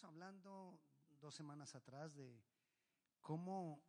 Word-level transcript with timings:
Hablando 0.00 0.80
dos 1.20 1.34
semanas 1.34 1.74
atrás 1.74 2.14
de 2.14 2.42
cómo 3.20 3.82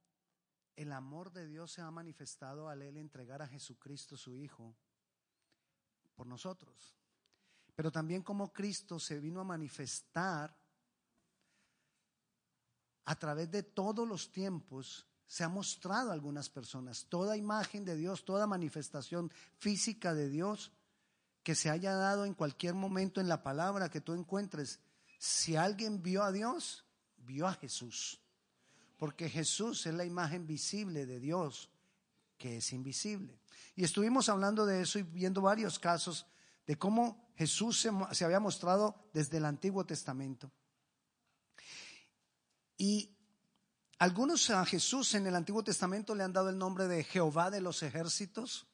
el 0.75 0.91
amor 0.91 1.31
de 1.31 1.47
Dios 1.47 1.71
se 1.71 1.81
ha 1.81 1.89
manifestado 1.91 2.67
al 2.67 2.81
Él 2.81 2.97
entregar 2.97 3.41
a 3.41 3.47
Jesucristo 3.47 4.17
su 4.17 4.35
Hijo 4.35 4.75
por 6.13 6.27
nosotros. 6.27 6.97
Pero 7.73 7.89
también 7.89 8.21
cómo 8.21 8.51
Cristo 8.51 8.99
se 8.99 9.19
vino 9.19 9.39
a 9.39 9.45
manifestar 9.45 10.55
a 13.05 13.15
través 13.15 13.49
de 13.49 13.63
todos 13.63 14.07
los 14.07 14.29
tiempos. 14.29 15.07
Se 15.25 15.45
ha 15.45 15.49
mostrado 15.49 16.09
a 16.09 16.13
algunas 16.13 16.49
personas, 16.49 17.05
toda 17.05 17.37
imagen 17.37 17.85
de 17.85 17.95
Dios, 17.95 18.25
toda 18.25 18.45
manifestación 18.45 19.31
física 19.57 20.13
de 20.13 20.29
Dios 20.29 20.73
que 21.43 21.55
se 21.55 21.69
haya 21.69 21.93
dado 21.93 22.25
en 22.25 22.33
cualquier 22.33 22.73
momento 22.73 23.21
en 23.21 23.29
la 23.29 23.41
palabra 23.41 23.89
que 23.89 24.01
tú 24.01 24.13
encuentres. 24.13 24.81
Si 25.25 25.55
alguien 25.55 26.03
vio 26.03 26.21
a 26.21 26.33
Dios, 26.33 26.83
vio 27.15 27.47
a 27.47 27.53
Jesús. 27.53 28.19
Porque 28.97 29.29
Jesús 29.29 29.85
es 29.85 29.93
la 29.93 30.03
imagen 30.03 30.45
visible 30.45 31.05
de 31.05 31.21
Dios 31.21 31.69
que 32.37 32.57
es 32.57 32.73
invisible. 32.73 33.39
Y 33.73 33.85
estuvimos 33.85 34.27
hablando 34.27 34.65
de 34.65 34.81
eso 34.81 34.99
y 34.99 35.03
viendo 35.03 35.41
varios 35.41 35.79
casos 35.79 36.25
de 36.67 36.77
cómo 36.77 37.31
Jesús 37.37 37.79
se, 37.79 38.25
había 38.25 38.41
mostrado 38.41 38.97
desde 39.13 39.37
el 39.37 39.45
Antiguo 39.45 39.85
Testamento. 39.85 40.51
Y 42.77 43.15
algunos 43.99 44.49
a 44.49 44.65
Jesús 44.65 45.13
en 45.13 45.25
el 45.25 45.37
Antiguo 45.37 45.63
Testamento 45.63 46.15
le 46.15 46.23
han 46.23 46.33
dado 46.33 46.49
el 46.49 46.57
nombre 46.57 46.89
de 46.89 47.01
Jehová 47.05 47.49
de 47.49 47.61
los 47.61 47.81
ejércitos. 47.81 48.67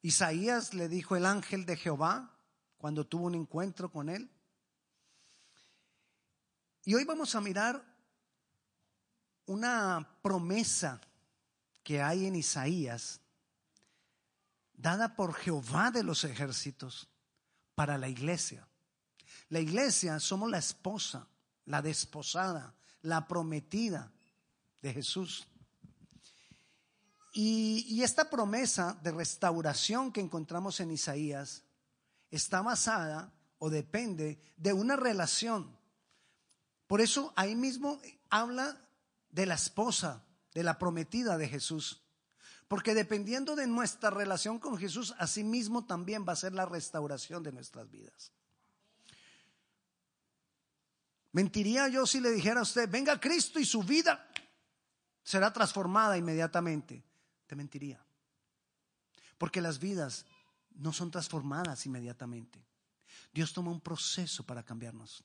Isaías 0.00 0.72
le 0.72 0.88
dijo 0.88 1.14
el 1.14 1.26
ángel 1.26 1.66
de 1.66 1.76
Jehová 1.76 2.38
cuando 2.78 3.06
tuvo 3.06 3.26
un 3.26 3.34
encuentro 3.34 3.92
con 3.92 4.08
él. 4.08 4.30
Y 6.88 6.94
hoy 6.94 7.02
vamos 7.02 7.34
a 7.34 7.40
mirar 7.40 7.84
una 9.46 10.08
promesa 10.22 11.00
que 11.82 12.00
hay 12.00 12.26
en 12.26 12.36
Isaías, 12.36 13.20
dada 14.72 15.16
por 15.16 15.34
Jehová 15.34 15.90
de 15.90 16.04
los 16.04 16.22
ejércitos 16.22 17.08
para 17.74 17.98
la 17.98 18.08
iglesia. 18.08 18.68
La 19.48 19.58
iglesia 19.58 20.20
somos 20.20 20.48
la 20.48 20.58
esposa, 20.58 21.26
la 21.64 21.82
desposada, 21.82 22.72
la 23.02 23.26
prometida 23.26 24.12
de 24.80 24.92
Jesús. 24.92 25.44
Y, 27.32 28.00
esta 28.00 28.30
promesa 28.30 28.96
de 29.02 29.10
restauración 29.10 30.12
que 30.12 30.20
encontramos 30.20 30.78
en 30.78 30.92
Isaías 30.92 31.64
está 32.30 32.62
basada 32.62 33.34
o 33.58 33.70
depende 33.70 34.38
de 34.56 34.72
una 34.72 34.94
relación. 34.94 35.75
Por 36.86 37.00
eso 37.00 37.32
ahí 37.36 37.54
mismo 37.54 38.00
habla 38.30 38.80
de 39.30 39.46
la 39.46 39.54
esposa, 39.54 40.24
de 40.54 40.62
la 40.62 40.78
prometida 40.78 41.36
de 41.36 41.48
Jesús. 41.48 42.02
Porque 42.68 42.94
dependiendo 42.94 43.54
de 43.56 43.66
nuestra 43.66 44.10
relación 44.10 44.58
con 44.58 44.76
Jesús, 44.76 45.14
así 45.18 45.44
mismo 45.44 45.84
también 45.84 46.24
va 46.26 46.32
a 46.32 46.36
ser 46.36 46.52
la 46.52 46.66
restauración 46.66 47.42
de 47.42 47.52
nuestras 47.52 47.90
vidas. 47.90 48.32
Mentiría 51.32 51.88
yo 51.88 52.06
si 52.06 52.20
le 52.20 52.30
dijera 52.30 52.60
a 52.60 52.62
usted, 52.62 52.88
venga 52.88 53.20
Cristo 53.20 53.58
y 53.58 53.64
su 53.64 53.82
vida 53.82 54.26
será 55.22 55.52
transformada 55.52 56.16
inmediatamente 56.16 57.04
te 57.46 57.56
mentiría. 57.56 58.04
Porque 59.38 59.60
las 59.60 59.78
vidas 59.78 60.26
no 60.76 60.92
son 60.92 61.10
transformadas 61.10 61.86
inmediatamente. 61.86 62.64
Dios 63.32 63.52
toma 63.52 63.70
un 63.70 63.80
proceso 63.80 64.44
para 64.44 64.62
cambiarnos 64.62 65.24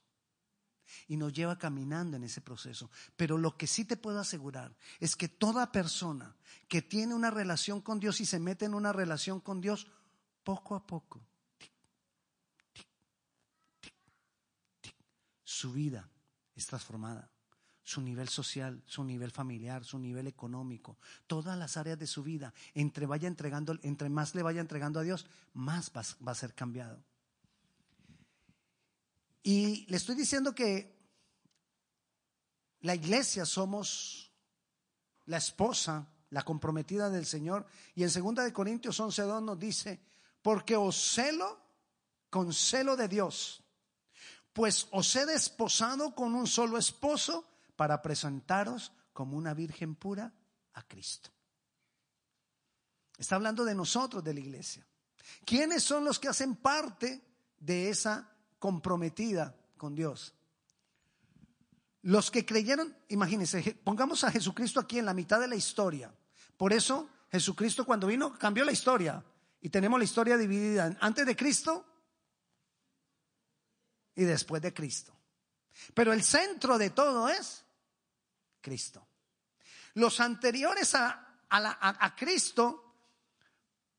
y 1.07 1.17
nos 1.17 1.33
lleva 1.33 1.57
caminando 1.57 2.17
en 2.17 2.23
ese 2.23 2.41
proceso. 2.41 2.89
Pero 3.15 3.37
lo 3.37 3.57
que 3.57 3.67
sí 3.67 3.85
te 3.85 3.97
puedo 3.97 4.19
asegurar 4.19 4.75
es 4.99 5.15
que 5.15 5.27
toda 5.27 5.71
persona 5.71 6.35
que 6.67 6.81
tiene 6.81 7.13
una 7.13 7.31
relación 7.31 7.81
con 7.81 7.99
Dios 7.99 8.21
y 8.21 8.25
se 8.25 8.39
mete 8.39 8.65
en 8.65 8.73
una 8.73 8.93
relación 8.93 9.39
con 9.39 9.61
Dios, 9.61 9.87
poco 10.43 10.75
a 10.75 10.85
poco, 10.85 11.21
su 15.43 15.71
vida 15.71 16.09
es 16.55 16.65
transformada 16.65 17.31
su 17.83 18.01
nivel 18.01 18.29
social, 18.29 18.81
su 18.85 19.03
nivel 19.03 19.31
familiar, 19.31 19.83
su 19.83 19.99
nivel 19.99 20.27
económico, 20.27 20.97
todas 21.27 21.57
las 21.57 21.75
áreas 21.75 21.99
de 21.99 22.07
su 22.07 22.23
vida, 22.23 22.53
entre 22.73 23.05
vaya 23.05 23.27
entregando, 23.27 23.77
entre 23.81 24.09
más 24.09 24.33
le 24.33 24.43
vaya 24.43 24.61
entregando 24.61 24.99
a 24.99 25.03
Dios, 25.03 25.25
más 25.53 25.91
va, 25.95 26.01
va 26.25 26.31
a 26.31 26.35
ser 26.35 26.53
cambiado. 26.53 27.03
Y 29.43 29.85
le 29.87 29.97
estoy 29.97 30.15
diciendo 30.15 30.53
que 30.53 30.99
la 32.81 32.95
iglesia 32.95 33.45
somos 33.45 34.31
la 35.25 35.37
esposa, 35.37 36.07
la 36.29 36.43
comprometida 36.43 37.09
del 37.09 37.25
Señor. 37.25 37.65
Y 37.95 38.03
en 38.03 38.11
2 38.11 38.45
de 38.45 38.53
Corintios 38.53 38.99
11.2 38.99 39.43
nos 39.43 39.59
dice, 39.59 40.01
porque 40.41 40.75
os 40.75 40.95
celo 40.95 41.59
con 42.29 42.53
celo 42.53 42.95
de 42.95 43.07
Dios, 43.07 43.63
pues 44.53 44.87
os 44.91 45.15
he 45.15 45.25
desposado 45.25 46.15
con 46.15 46.33
un 46.35 46.47
solo 46.47 46.77
esposo 46.77 47.47
para 47.75 48.01
presentaros 48.01 48.91
como 49.13 49.37
una 49.37 49.53
virgen 49.53 49.95
pura 49.95 50.33
a 50.73 50.87
Cristo. 50.87 51.29
Está 53.17 53.35
hablando 53.35 53.63
de 53.63 53.75
nosotros, 53.75 54.23
de 54.23 54.33
la 54.33 54.39
iglesia. 54.39 54.85
¿Quiénes 55.45 55.83
son 55.83 56.05
los 56.05 56.19
que 56.19 56.27
hacen 56.27 56.55
parte 56.55 57.21
de 57.59 57.89
esa 57.89 58.31
comprometida 58.61 59.55
con 59.75 59.95
Dios? 59.95 60.35
Los 62.03 62.29
que 62.29 62.45
creyeron, 62.45 62.95
imagínense, 63.09 63.79
pongamos 63.83 64.23
a 64.23 64.31
Jesucristo 64.31 64.79
aquí 64.79 64.99
en 64.99 65.05
la 65.05 65.15
mitad 65.15 65.39
de 65.39 65.47
la 65.47 65.55
historia. 65.55 66.13
Por 66.57 66.71
eso 66.71 67.09
Jesucristo 67.31 67.85
cuando 67.85 68.05
vino 68.05 68.37
cambió 68.37 68.63
la 68.63 68.71
historia 68.71 69.23
y 69.61 69.69
tenemos 69.69 69.99
la 69.99 70.05
historia 70.05 70.37
dividida 70.37 70.95
antes 70.99 71.25
de 71.25 71.35
Cristo 71.35 71.85
y 74.13 74.23
después 74.25 74.61
de 74.61 74.73
Cristo. 74.73 75.15
Pero 75.95 76.13
el 76.13 76.21
centro 76.21 76.77
de 76.77 76.91
todo 76.91 77.29
es 77.29 77.65
Cristo. 78.61 79.07
Los 79.95 80.19
anteriores 80.19 80.93
a, 80.93 81.39
a, 81.49 82.15
Cristo 82.15 82.95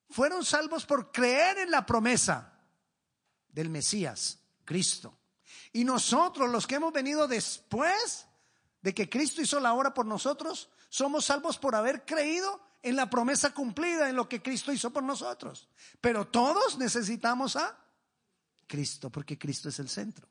fueron 0.09 0.45
salvos 0.45 0.87
por 0.87 1.11
creer 1.11 1.59
en 1.59 1.71
la 1.71 1.85
promesa 1.85 2.53
del 3.49 3.69
Mesías, 3.71 4.39
Cristo. 4.73 5.19
Y 5.75 5.85
nosotros, 5.85 6.49
los 6.49 6.67
que 6.67 6.77
hemos 6.77 6.95
venido 6.95 7.29
después 7.29 8.27
de 8.81 8.95
que 8.95 9.11
Cristo 9.11 9.43
hizo 9.43 9.61
la 9.61 9.75
obra 9.75 9.93
por 9.93 10.07
nosotros, 10.07 10.71
somos 10.89 11.27
salvos 11.27 11.59
por 11.59 11.75
haber 11.75 12.07
creído 12.07 12.59
en 12.83 12.97
la 12.97 13.11
promesa 13.11 13.53
cumplida, 13.53 14.09
en 14.09 14.17
lo 14.17 14.31
que 14.31 14.41
Cristo 14.41 14.73
hizo 14.73 14.91
por 14.91 15.03
nosotros. 15.03 15.69
Pero 16.01 16.27
todos 16.27 16.79
necesitamos 16.79 17.57
a 17.57 17.79
Cristo, 18.67 19.11
porque 19.11 19.39
Cristo 19.39 19.69
es 19.69 19.79
el 19.79 19.91
centro. 19.91 20.27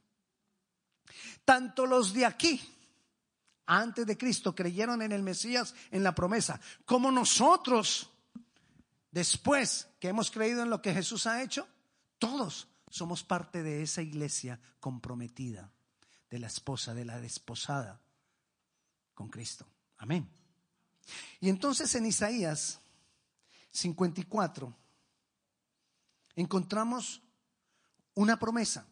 Tanto 1.45 1.85
los 1.85 2.11
de 2.11 2.25
aquí 2.25 2.59
antes 3.67 4.07
de 4.07 4.17
Cristo 4.17 4.55
creyeron 4.55 5.03
en 5.03 5.11
el 5.11 5.21
Mesías, 5.21 5.75
en 5.91 6.03
la 6.03 6.15
promesa, 6.15 6.59
como 6.83 7.11
nosotros, 7.11 8.09
después 9.11 9.87
que 9.99 10.07
hemos 10.07 10.31
creído 10.31 10.63
en 10.63 10.71
lo 10.71 10.81
que 10.81 10.95
Jesús 10.95 11.27
ha 11.27 11.43
hecho, 11.43 11.67
todos 12.17 12.70
somos 12.91 13.23
parte 13.23 13.63
de 13.63 13.81
esa 13.81 14.01
iglesia 14.01 14.59
comprometida, 14.79 15.71
de 16.29 16.39
la 16.39 16.47
esposa, 16.47 16.93
de 16.93 17.05
la 17.05 17.19
desposada 17.19 17.99
con 19.15 19.29
Cristo. 19.29 19.65
Amén. 19.97 20.29
Y 21.39 21.49
entonces 21.49 21.93
en 21.95 22.05
Isaías 22.05 22.79
54 23.71 24.73
encontramos 26.35 27.21
una 28.13 28.37
promesa. 28.37 28.85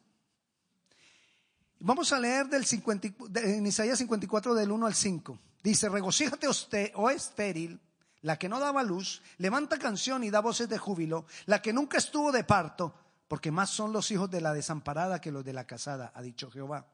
Vamos 1.80 2.12
a 2.12 2.20
leer 2.20 2.48
del 2.48 2.66
50, 2.66 3.08
en 3.42 3.66
Isaías 3.66 3.98
54 4.00 4.56
del 4.56 4.72
1 4.72 4.86
al 4.86 4.96
5. 4.96 5.40
Dice, 5.64 5.90
regocíjate, 5.90 6.48
oh 6.96 7.10
estéril, 7.10 7.80
la 8.22 8.38
que 8.38 8.50
no 8.50 8.60
daba 8.60 8.84
luz, 8.84 9.22
levanta 9.38 9.78
canción 9.78 10.24
y 10.24 10.30
da 10.30 10.42
voces 10.42 10.68
de 10.70 10.78
júbilo, 10.78 11.26
la 11.46 11.62
que 11.62 11.74
nunca 11.74 11.98
estuvo 11.98 12.32
de 12.32 12.44
parto, 12.44 12.94
porque 13.30 13.52
más 13.52 13.70
son 13.70 13.94
los 13.94 14.12
hijos 14.12 14.30
de 14.30 14.42
la 14.42 14.54
desamparada 14.54 15.22
que 15.22 15.32
los 15.32 15.46
de 15.46 15.54
la 15.54 15.66
casada, 15.66 16.12
ha 16.14 16.22
dicho 16.22 16.52
Jehová. 16.52 16.88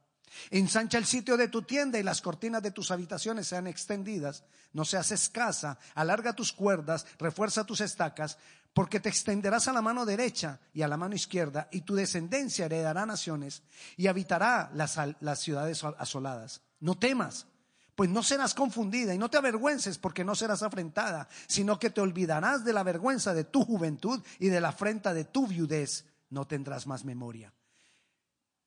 Ensancha 0.51 0.97
el 0.97 1.05
sitio 1.05 1.37
de 1.37 1.47
tu 1.47 1.61
tienda 1.61 1.97
y 1.97 2.03
las 2.03 2.21
cortinas 2.21 2.61
de 2.61 2.71
tus 2.71 2.91
habitaciones 2.91 3.47
sean 3.47 3.67
extendidas, 3.67 4.43
no 4.73 4.83
seas 4.83 5.11
escasa, 5.11 5.79
alarga 5.93 6.33
tus 6.33 6.51
cuerdas, 6.51 7.07
refuerza 7.17 7.63
tus 7.63 7.79
estacas, 7.81 8.37
porque 8.73 8.99
te 8.99 9.07
extenderás 9.07 9.69
a 9.69 9.73
la 9.73 9.81
mano 9.81 10.05
derecha 10.05 10.59
y 10.73 10.81
a 10.81 10.89
la 10.89 10.97
mano 10.97 11.15
izquierda, 11.15 11.69
y 11.71 11.81
tu 11.81 11.95
descendencia 11.95 12.65
heredará 12.65 13.05
naciones 13.05 13.63
y 13.95 14.07
habitará 14.07 14.69
las, 14.73 15.39
ciudades 15.39 15.81
asoladas. 15.97 16.61
No 16.81 16.97
temas, 16.97 17.47
pues 17.95 18.09
no 18.09 18.21
serás 18.21 18.53
confundida 18.53 19.15
y 19.15 19.17
no 19.17 19.29
te 19.29 19.37
avergüences 19.37 19.97
porque 19.97 20.25
no 20.25 20.35
serás 20.35 20.63
afrentada, 20.63 21.29
sino 21.47 21.79
que 21.79 21.89
te 21.89 22.01
olvidarás 22.01 22.65
de 22.65 22.73
la 22.73 22.83
vergüenza 22.83 23.33
de 23.33 23.45
tu 23.45 23.63
juventud 23.63 24.21
y 24.39 24.49
de 24.49 24.59
la 24.59 24.69
afrenta 24.69 25.13
de 25.13 25.23
tu 25.23 25.47
viudez, 25.47 26.03
no 26.30 26.45
tendrás 26.45 26.88
más 26.88 27.06
memoria. 27.06 27.54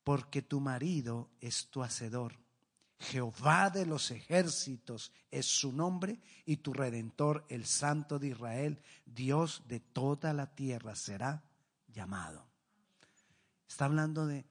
porque 0.04 0.40
tu 0.40 0.58
marido 0.58 1.28
es 1.38 1.68
tu 1.68 1.82
hacedor. 1.82 2.34
Jehová 2.98 3.68
de 3.68 3.84
los 3.84 4.10
ejércitos 4.10 5.12
es 5.30 5.44
su 5.44 5.70
nombre 5.70 6.18
y 6.46 6.56
tu 6.56 6.72
redentor, 6.72 7.44
el 7.50 7.66
Santo 7.66 8.18
de 8.18 8.28
Israel, 8.28 8.82
Dios 9.04 9.64
de 9.68 9.80
toda 9.80 10.32
la 10.32 10.46
tierra, 10.46 10.96
será 10.96 11.44
llamado. 11.88 12.48
Está 13.68 13.84
hablando 13.84 14.26
de 14.26 14.46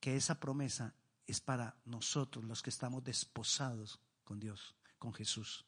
que 0.00 0.16
esa 0.16 0.38
promesa 0.38 0.94
es 1.26 1.40
para 1.40 1.74
nosotros 1.86 2.44
los 2.44 2.62
que 2.62 2.68
estamos 2.68 3.02
desposados 3.02 3.98
con 4.22 4.38
Dios, 4.38 4.76
con 4.98 5.14
Jesús. 5.14 5.64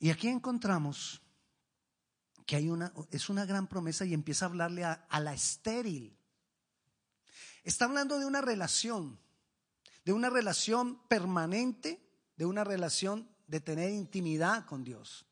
Y 0.00 0.10
aquí 0.10 0.26
encontramos 0.26 1.22
que 2.46 2.56
hay 2.56 2.70
una, 2.70 2.92
es 3.10 3.28
una 3.28 3.44
gran 3.44 3.66
promesa 3.66 4.04
y 4.04 4.14
empieza 4.14 4.46
a 4.46 4.48
hablarle 4.48 4.84
a, 4.84 4.92
a 5.08 5.20
la 5.20 5.34
estéril. 5.34 6.16
Está 7.64 7.86
hablando 7.86 8.18
de 8.18 8.26
una 8.26 8.40
relación, 8.40 9.18
de 10.04 10.12
una 10.12 10.30
relación 10.30 11.02
permanente, 11.08 12.00
de 12.36 12.46
una 12.46 12.62
relación 12.62 13.28
de 13.48 13.60
tener 13.60 13.90
intimidad 13.90 14.64
con 14.66 14.84
Dios. 14.84 15.26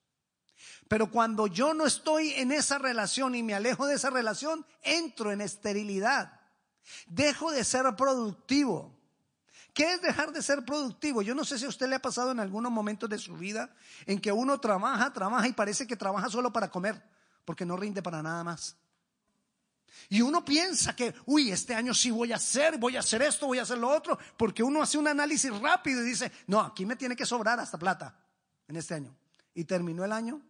Pero 0.88 1.10
cuando 1.10 1.46
yo 1.46 1.74
no 1.74 1.86
estoy 1.86 2.32
en 2.32 2.52
esa 2.52 2.78
relación 2.78 3.34
y 3.34 3.42
me 3.42 3.54
alejo 3.54 3.86
de 3.86 3.94
esa 3.94 4.10
relación, 4.10 4.66
entro 4.82 5.30
en 5.32 5.40
esterilidad. 5.40 6.40
Dejo 7.06 7.50
de 7.52 7.64
ser 7.64 7.84
productivo. 7.96 8.94
¿Qué 9.74 9.94
es 9.94 10.00
dejar 10.00 10.32
de 10.32 10.40
ser 10.40 10.64
productivo? 10.64 11.20
Yo 11.20 11.34
no 11.34 11.44
sé 11.44 11.58
si 11.58 11.64
a 11.64 11.68
usted 11.68 11.88
le 11.88 11.96
ha 11.96 12.02
pasado 12.02 12.30
en 12.30 12.38
algunos 12.38 12.70
momentos 12.70 13.10
de 13.10 13.18
su 13.18 13.36
vida 13.36 13.74
en 14.06 14.20
que 14.20 14.30
uno 14.30 14.60
trabaja, 14.60 15.12
trabaja 15.12 15.48
y 15.48 15.52
parece 15.52 15.84
que 15.86 15.96
trabaja 15.96 16.30
solo 16.30 16.52
para 16.52 16.70
comer, 16.70 17.02
porque 17.44 17.66
no 17.66 17.76
rinde 17.76 18.00
para 18.00 18.22
nada 18.22 18.44
más. 18.44 18.76
Y 20.08 20.20
uno 20.20 20.44
piensa 20.44 20.94
que, 20.94 21.12
uy, 21.26 21.50
este 21.50 21.74
año 21.74 21.92
sí 21.92 22.12
voy 22.12 22.32
a 22.32 22.36
hacer, 22.36 22.78
voy 22.78 22.96
a 22.96 23.00
hacer 23.00 23.22
esto, 23.22 23.48
voy 23.48 23.58
a 23.58 23.62
hacer 23.62 23.78
lo 23.78 23.88
otro, 23.88 24.16
porque 24.36 24.62
uno 24.62 24.80
hace 24.80 24.96
un 24.96 25.08
análisis 25.08 25.50
rápido 25.58 26.02
y 26.02 26.06
dice, 26.06 26.30
no, 26.46 26.60
aquí 26.60 26.86
me 26.86 26.94
tiene 26.94 27.16
que 27.16 27.26
sobrar 27.26 27.58
hasta 27.58 27.76
plata 27.76 28.16
en 28.68 28.76
este 28.76 28.94
año. 28.94 29.12
Y 29.54 29.64
terminó 29.64 30.04
el 30.04 30.12
año 30.12 30.40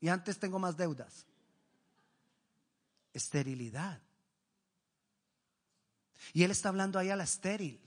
y 0.00 0.08
antes 0.08 0.38
tengo 0.38 0.60
más 0.60 0.76
deudas. 0.76 1.26
Esterilidad. 3.12 4.00
Y 6.32 6.44
él 6.44 6.52
está 6.52 6.68
hablando 6.68 7.00
ahí 7.00 7.10
a 7.10 7.16
la 7.16 7.24
estéril. 7.24 7.80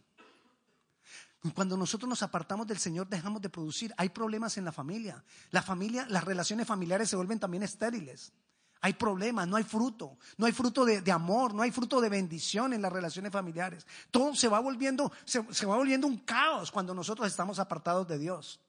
Cuando 1.54 1.78
nosotros 1.78 2.10
nos 2.10 2.24
apartamos 2.24 2.68
del 2.68 2.80
Señor 2.80 3.08
dejamos 3.08 3.42
de 3.42 3.50
producir. 3.50 3.94
Hay 3.98 4.10
problemas 4.10 4.58
en 4.58 4.66
la 4.66 4.72
familia. 4.72 5.24
La 5.52 5.62
familia, 5.62 6.06
las 6.10 6.24
relaciones 6.24 6.68
familiares 6.68 7.10
se 7.10 7.16
vuelven 7.16 7.40
también 7.40 7.64
estériles. 7.64 8.34
Hay 8.82 8.94
problemas, 8.94 9.48
no 9.48 9.56
hay 9.56 9.64
fruto, 9.64 10.18
no 10.38 10.46
hay 10.46 10.52
fruto 10.52 10.86
de, 10.86 11.12
amor, 11.12 11.54
no 11.54 11.64
hay 11.64 11.72
fruto 11.72 12.00
de 12.00 12.10
bendición 12.10 12.74
en 12.74 12.82
las 12.82 12.92
relaciones 12.94 13.32
familiares. 13.32 13.88
Todo 14.12 14.36
se 14.36 14.48
va 14.48 14.60
volviendo, 14.60 15.12
se, 15.26 15.44
se 15.52 15.66
va 15.66 15.76
volviendo 15.76 16.06
un 16.06 16.18
caos 16.20 16.72
cuando 16.72 16.94
nosotros 16.94 17.28
estamos 17.28 17.58
apartados 17.60 18.08
de 18.08 18.20
Dios. 18.20 18.60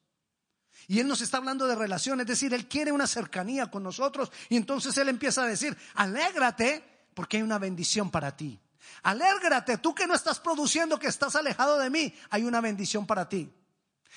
Y 0.87 1.01
Él 1.01 1.09
nos 1.09 1.21
está 1.21 1.37
hablando 1.39 1.67
de 1.67 1.75
relación, 1.75 2.21
es 2.21 2.27
decir, 2.27 2.55
Él 2.55 2.69
quiere 2.69 2.93
una 2.93 3.07
cercanía 3.07 3.71
con 3.71 3.83
nosotros 3.83 4.31
y 4.49 4.57
entonces 4.57 4.97
Él 4.97 5.09
empieza 5.09 5.43
a 5.43 5.47
decir, 5.47 5.77
alégrate 5.95 6.83
porque 7.15 7.37
hay 7.37 7.43
una 7.43 7.59
bendición 7.59 8.11
para 8.11 8.37
ti. 8.37 8.59
Alégrate, 9.03 9.79
tú 9.79 9.95
que 9.95 10.07
no 10.07 10.15
estás 10.15 10.41
produciendo, 10.41 10.99
que 10.99 11.09
estás 11.09 11.37
alejado 11.37 11.79
de 11.79 11.91
mí, 11.91 12.15
hay 12.31 12.45
una 12.45 12.61
bendición 12.61 13.07
para 13.07 13.29
ti. 13.29 13.53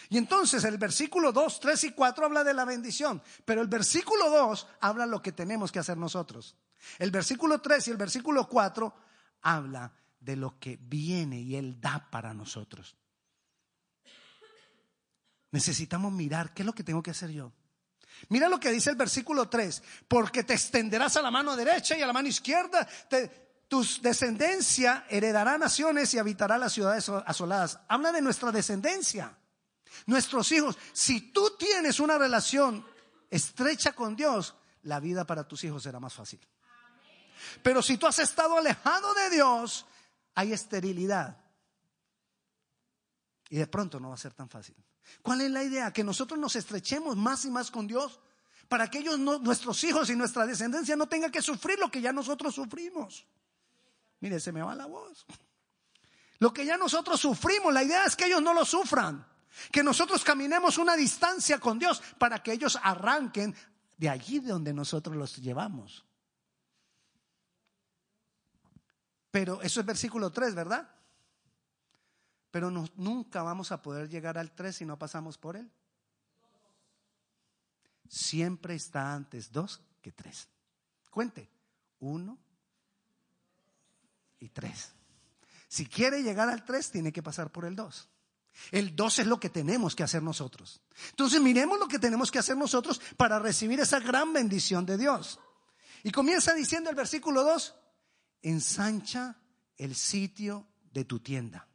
Y 0.10 0.18
entonces 0.18 0.64
el 0.64 0.78
versículo 0.78 1.32
2, 1.32 1.60
3 1.60 1.84
y 1.86 1.92
4 1.92 2.26
habla 2.26 2.44
de 2.44 2.54
la 2.54 2.66
bendición, 2.66 3.22
pero 3.46 3.62
el 3.62 3.68
versículo 3.68 4.30
2 4.30 4.68
habla 4.82 5.06
lo 5.06 5.22
que 5.22 5.32
tenemos 5.32 5.72
que 5.72 5.80
hacer 5.80 5.98
nosotros. 5.98 6.56
El 6.98 7.12
versículo 7.12 7.62
3 7.62 7.88
y 7.88 7.92
el 7.92 7.98
versículo 7.98 8.48
4 8.48 8.94
habla 9.42 9.94
de 10.20 10.36
lo 10.36 10.60
que 10.60 10.78
viene 10.82 11.40
y 11.40 11.56
Él 11.56 11.80
da 11.80 12.10
para 12.10 12.34
nosotros. 12.34 12.96
Necesitamos 15.52 16.12
mirar 16.14 16.54
qué 16.54 16.62
es 16.62 16.66
lo 16.66 16.74
que 16.74 16.84
tengo 16.84 17.04
que 17.04 17.12
hacer 17.12 17.30
yo. 17.30 17.52
Mira 18.30 18.48
lo 18.48 18.60
que 18.60 18.72
dice 18.72 18.90
el 18.90 18.96
versículo 18.96 19.50
3, 19.50 19.84
porque 20.08 20.44
te 20.44 20.54
extenderás 20.54 21.18
a 21.18 21.22
la 21.22 21.32
mano 21.32 21.56
derecha 21.56 21.98
y 21.98 22.02
a 22.02 22.08
la 22.08 22.14
mano 22.14 22.28
izquierda, 22.28 22.88
tus 23.72 24.02
descendencia 24.02 25.06
heredará 25.08 25.58
naciones 25.58 26.14
y 26.14 26.20
habitará 26.20 26.58
las 26.58 26.74
ciudades 26.74 27.08
asoladas. 27.08 27.80
Habla 27.88 28.12
de 28.12 28.22
nuestra 28.22 28.52
descendencia, 28.52 29.34
nuestros 30.08 30.52
hijos. 30.52 30.78
Si 30.92 31.32
tú 31.32 31.56
tienes 31.58 32.02
una 32.02 32.18
relación 32.18 32.86
estrecha 33.30 33.94
con 33.94 34.18
Dios, 34.18 34.56
la 34.84 35.00
vida 35.00 35.26
para 35.26 35.48
tus 35.48 35.64
hijos 35.64 35.84
será 35.84 36.02
más 36.02 36.14
fácil. 36.14 36.42
Pero 37.64 37.82
si 37.82 37.98
tú 37.98 38.08
has 38.08 38.20
estado 38.20 38.58
alejado 38.58 39.14
de 39.14 39.30
Dios, 39.30 39.86
hay 40.36 40.52
esterilidad. 40.52 41.38
Y 43.48 43.56
de 43.56 43.68
pronto 43.68 44.02
no 44.02 44.10
va 44.10 44.16
a 44.16 44.18
ser 44.18 44.34
tan 44.34 44.50
fácil. 44.50 44.76
¿Cuál 45.22 45.40
es 45.40 45.50
la 45.50 45.64
idea? 45.64 45.94
Que 45.94 46.04
nosotros 46.04 46.38
nos 46.38 46.58
estrechemos 46.58 47.16
más 47.16 47.46
y 47.46 47.50
más 47.50 47.72
con 47.72 47.88
Dios 47.88 48.20
para 48.68 48.90
que 48.90 48.98
ellos, 48.98 49.18
nuestros 49.18 49.82
hijos 49.86 50.10
y 50.10 50.16
nuestra 50.18 50.46
descendencia 50.46 50.98
no 50.98 51.08
tengan 51.08 51.32
que 51.32 51.42
sufrir 51.42 51.80
lo 51.80 51.90
que 51.90 52.02
ya 52.02 52.12
nosotros 52.12 52.54
sufrimos. 52.54 53.26
Mire, 54.22 54.40
se 54.40 54.52
me 54.52 54.62
va 54.62 54.74
la 54.76 54.86
voz. 54.86 55.26
Lo 56.40 56.54
que 56.54 56.66
ya 56.66 56.78
nosotros 56.78 57.20
sufrimos, 57.20 57.74
la 57.74 57.84
idea 57.84 58.06
es 58.06 58.16
que 58.16 58.26
ellos 58.26 58.42
no 58.42 58.54
lo 58.54 58.66
sufran. 58.66 59.28
Que 59.72 59.84
nosotros 59.84 60.24
caminemos 60.24 60.78
una 60.78 60.96
distancia 60.96 61.60
con 61.60 61.78
Dios 61.78 62.02
para 62.18 62.42
que 62.42 62.54
ellos 62.54 62.80
arranquen 62.82 63.54
de 63.98 64.10
allí 64.10 64.40
de 64.40 64.52
donde 64.52 64.74
nosotros 64.74 65.16
los 65.16 65.36
llevamos. 65.38 66.06
Pero 69.30 69.62
eso 69.62 69.80
es 69.80 69.86
versículo 69.86 70.32
3, 70.32 70.56
¿verdad? 70.56 70.90
Pero 72.52 72.70
nunca 72.70 73.44
vamos 73.44 73.72
a 73.72 73.82
poder 73.82 74.10
llegar 74.10 74.38
al 74.38 74.52
3 74.52 74.76
si 74.76 74.86
no 74.86 74.98
pasamos 74.98 75.38
por 75.38 75.56
él. 75.56 75.72
Siempre 78.08 78.76
está 78.76 79.14
antes 79.14 79.52
2 79.52 79.82
que 80.02 80.12
3. 80.12 80.48
Cuente. 81.10 81.50
1 82.00 82.51
y 84.42 84.50
3. 84.50 84.94
Si 85.70 85.86
quiere 85.86 86.22
llegar 86.22 86.50
al 86.50 86.66
3, 86.66 86.92
tiene 86.92 87.14
que 87.14 87.24
pasar 87.24 87.50
por 87.50 87.64
el 87.64 87.78
2. 87.78 88.10
El 88.72 88.96
2 88.96 89.20
es 89.20 89.28
lo 89.28 89.40
que 89.40 89.50
tenemos 89.50 89.96
que 89.96 90.04
hacer 90.04 90.22
nosotros. 90.22 90.82
Entonces 91.12 91.40
miremos 91.40 91.80
lo 91.80 91.88
que 91.88 92.00
tenemos 92.00 92.30
que 92.30 92.40
hacer 92.40 92.58
nosotros 92.58 93.00
para 93.16 93.40
recibir 93.40 93.80
esa 93.80 94.00
gran 94.00 94.34
bendición 94.34 94.86
de 94.86 94.98
Dios. 94.98 95.40
Y 96.04 96.12
comienza 96.12 96.54
diciendo 96.54 96.90
el 96.90 96.96
versículo 96.96 97.44
2, 97.44 97.76
ensancha 98.42 99.38
el 99.78 99.96
sitio 99.96 100.68
de 100.92 101.06
tu 101.06 101.20
tienda. 101.20 101.68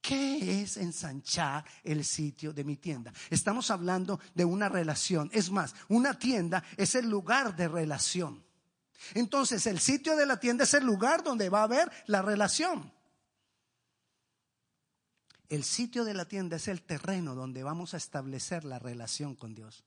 ¿Qué 0.00 0.62
es 0.62 0.78
ensanchar 0.78 1.64
el 1.84 2.04
sitio 2.04 2.52
de 2.52 2.64
mi 2.64 2.76
tienda? 2.76 3.12
Estamos 3.30 3.70
hablando 3.70 4.18
de 4.34 4.44
una 4.44 4.68
relación. 4.68 5.30
Es 5.32 5.48
más, 5.50 5.76
una 5.88 6.18
tienda 6.18 6.64
es 6.76 6.96
el 6.96 7.08
lugar 7.08 7.54
de 7.54 7.68
relación. 7.68 8.44
Entonces, 9.14 9.66
el 9.66 9.78
sitio 9.78 10.16
de 10.16 10.26
la 10.26 10.40
tienda 10.40 10.64
es 10.64 10.74
el 10.74 10.84
lugar 10.84 11.22
donde 11.22 11.48
va 11.48 11.60
a 11.60 11.64
haber 11.64 11.90
la 12.06 12.22
relación. 12.22 12.92
El 15.48 15.64
sitio 15.64 16.04
de 16.04 16.14
la 16.14 16.24
tienda 16.24 16.56
es 16.56 16.68
el 16.68 16.82
terreno 16.82 17.34
donde 17.34 17.62
vamos 17.62 17.94
a 17.94 17.98
establecer 17.98 18.64
la 18.64 18.78
relación 18.78 19.34
con 19.34 19.54
Dios. 19.54 19.84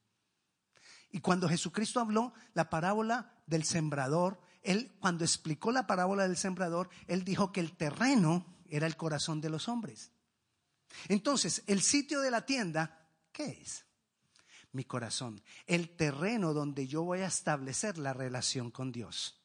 Y 1.12 1.22
cuando 1.22 1.50
Jesucristo 1.50 2.00
habló 2.00 2.34
la 2.53 2.69
parábola 2.69 3.34
del 3.48 3.63
sembrador, 3.63 4.39
él 4.62 4.95
cuando 5.00 5.24
explicó 5.24 5.72
la 5.72 5.88
parábola 5.88 6.27
del 6.27 6.38
sembrador, 6.38 6.89
él 7.07 7.24
dijo 7.24 7.51
que 7.51 7.62
el 7.62 7.75
terreno 7.75 8.45
era 8.67 8.86
el 8.86 8.98
corazón 8.98 9.41
de 9.41 9.50
los 9.50 9.67
hombres. 9.67 10.12
Entonces, 11.07 11.63
el 11.67 11.81
sitio 11.81 12.22
de 12.22 12.31
la 12.31 12.45
tienda, 12.45 13.07
¿qué 13.31 13.60
es? 13.62 13.86
Mi 14.75 14.84
corazón, 14.84 15.41
el 15.67 15.96
terreno 15.96 16.53
donde 16.53 16.86
yo 16.86 17.03
voy 17.03 17.22
a 17.22 17.27
establecer 17.27 17.98
la 17.98 18.13
relación 18.13 18.72
con 18.72 18.91
Dios. 18.91 19.41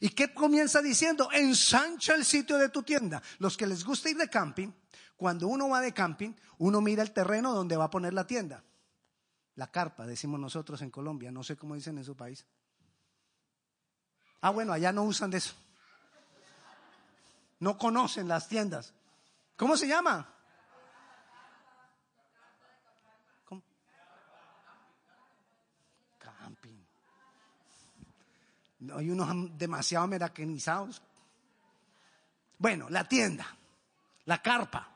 ¿Y 0.00 0.10
qué 0.10 0.32
comienza 0.32 0.82
diciendo? 0.82 1.28
Ensancha 1.32 2.14
el 2.14 2.24
sitio 2.24 2.56
de 2.58 2.68
tu 2.68 2.82
tienda. 2.82 3.22
Los 3.38 3.56
que 3.56 3.66
les 3.66 3.84
gusta 3.84 4.10
ir 4.10 4.16
de 4.16 4.28
camping, 4.28 4.70
cuando 5.16 5.48
uno 5.48 5.68
va 5.68 5.80
de 5.80 5.92
camping, 5.92 6.32
uno 6.58 6.80
mira 6.80 7.02
el 7.02 7.12
terreno 7.12 7.54
donde 7.54 7.76
va 7.76 7.84
a 7.84 7.90
poner 7.90 8.14
la 8.14 8.26
tienda. 8.26 8.62
La 9.56 9.70
carpa, 9.70 10.06
decimos 10.06 10.38
nosotros 10.38 10.82
en 10.82 10.90
Colombia, 10.90 11.32
no 11.32 11.42
sé 11.42 11.56
cómo 11.56 11.74
dicen 11.74 11.96
en 11.98 12.04
su 12.04 12.16
país. 12.16 12.46
Ah, 14.40 14.50
bueno, 14.50 14.72
allá 14.72 14.92
no 14.92 15.02
usan 15.04 15.30
de 15.30 15.38
eso. 15.38 15.54
No 17.58 17.78
conocen 17.78 18.28
las 18.28 18.48
tiendas. 18.48 18.92
¿Cómo 19.56 19.76
se 19.78 19.88
llama? 19.88 20.28
¿Cómo? 23.46 23.62
Camping. 26.18 26.84
No, 28.75 28.75
hay 28.94 29.10
unos 29.10 29.58
demasiado 29.58 30.04
americanizados. 30.04 31.02
Bueno, 32.58 32.88
la 32.88 33.04
tienda, 33.08 33.46
la 34.24 34.40
carpa. 34.42 34.88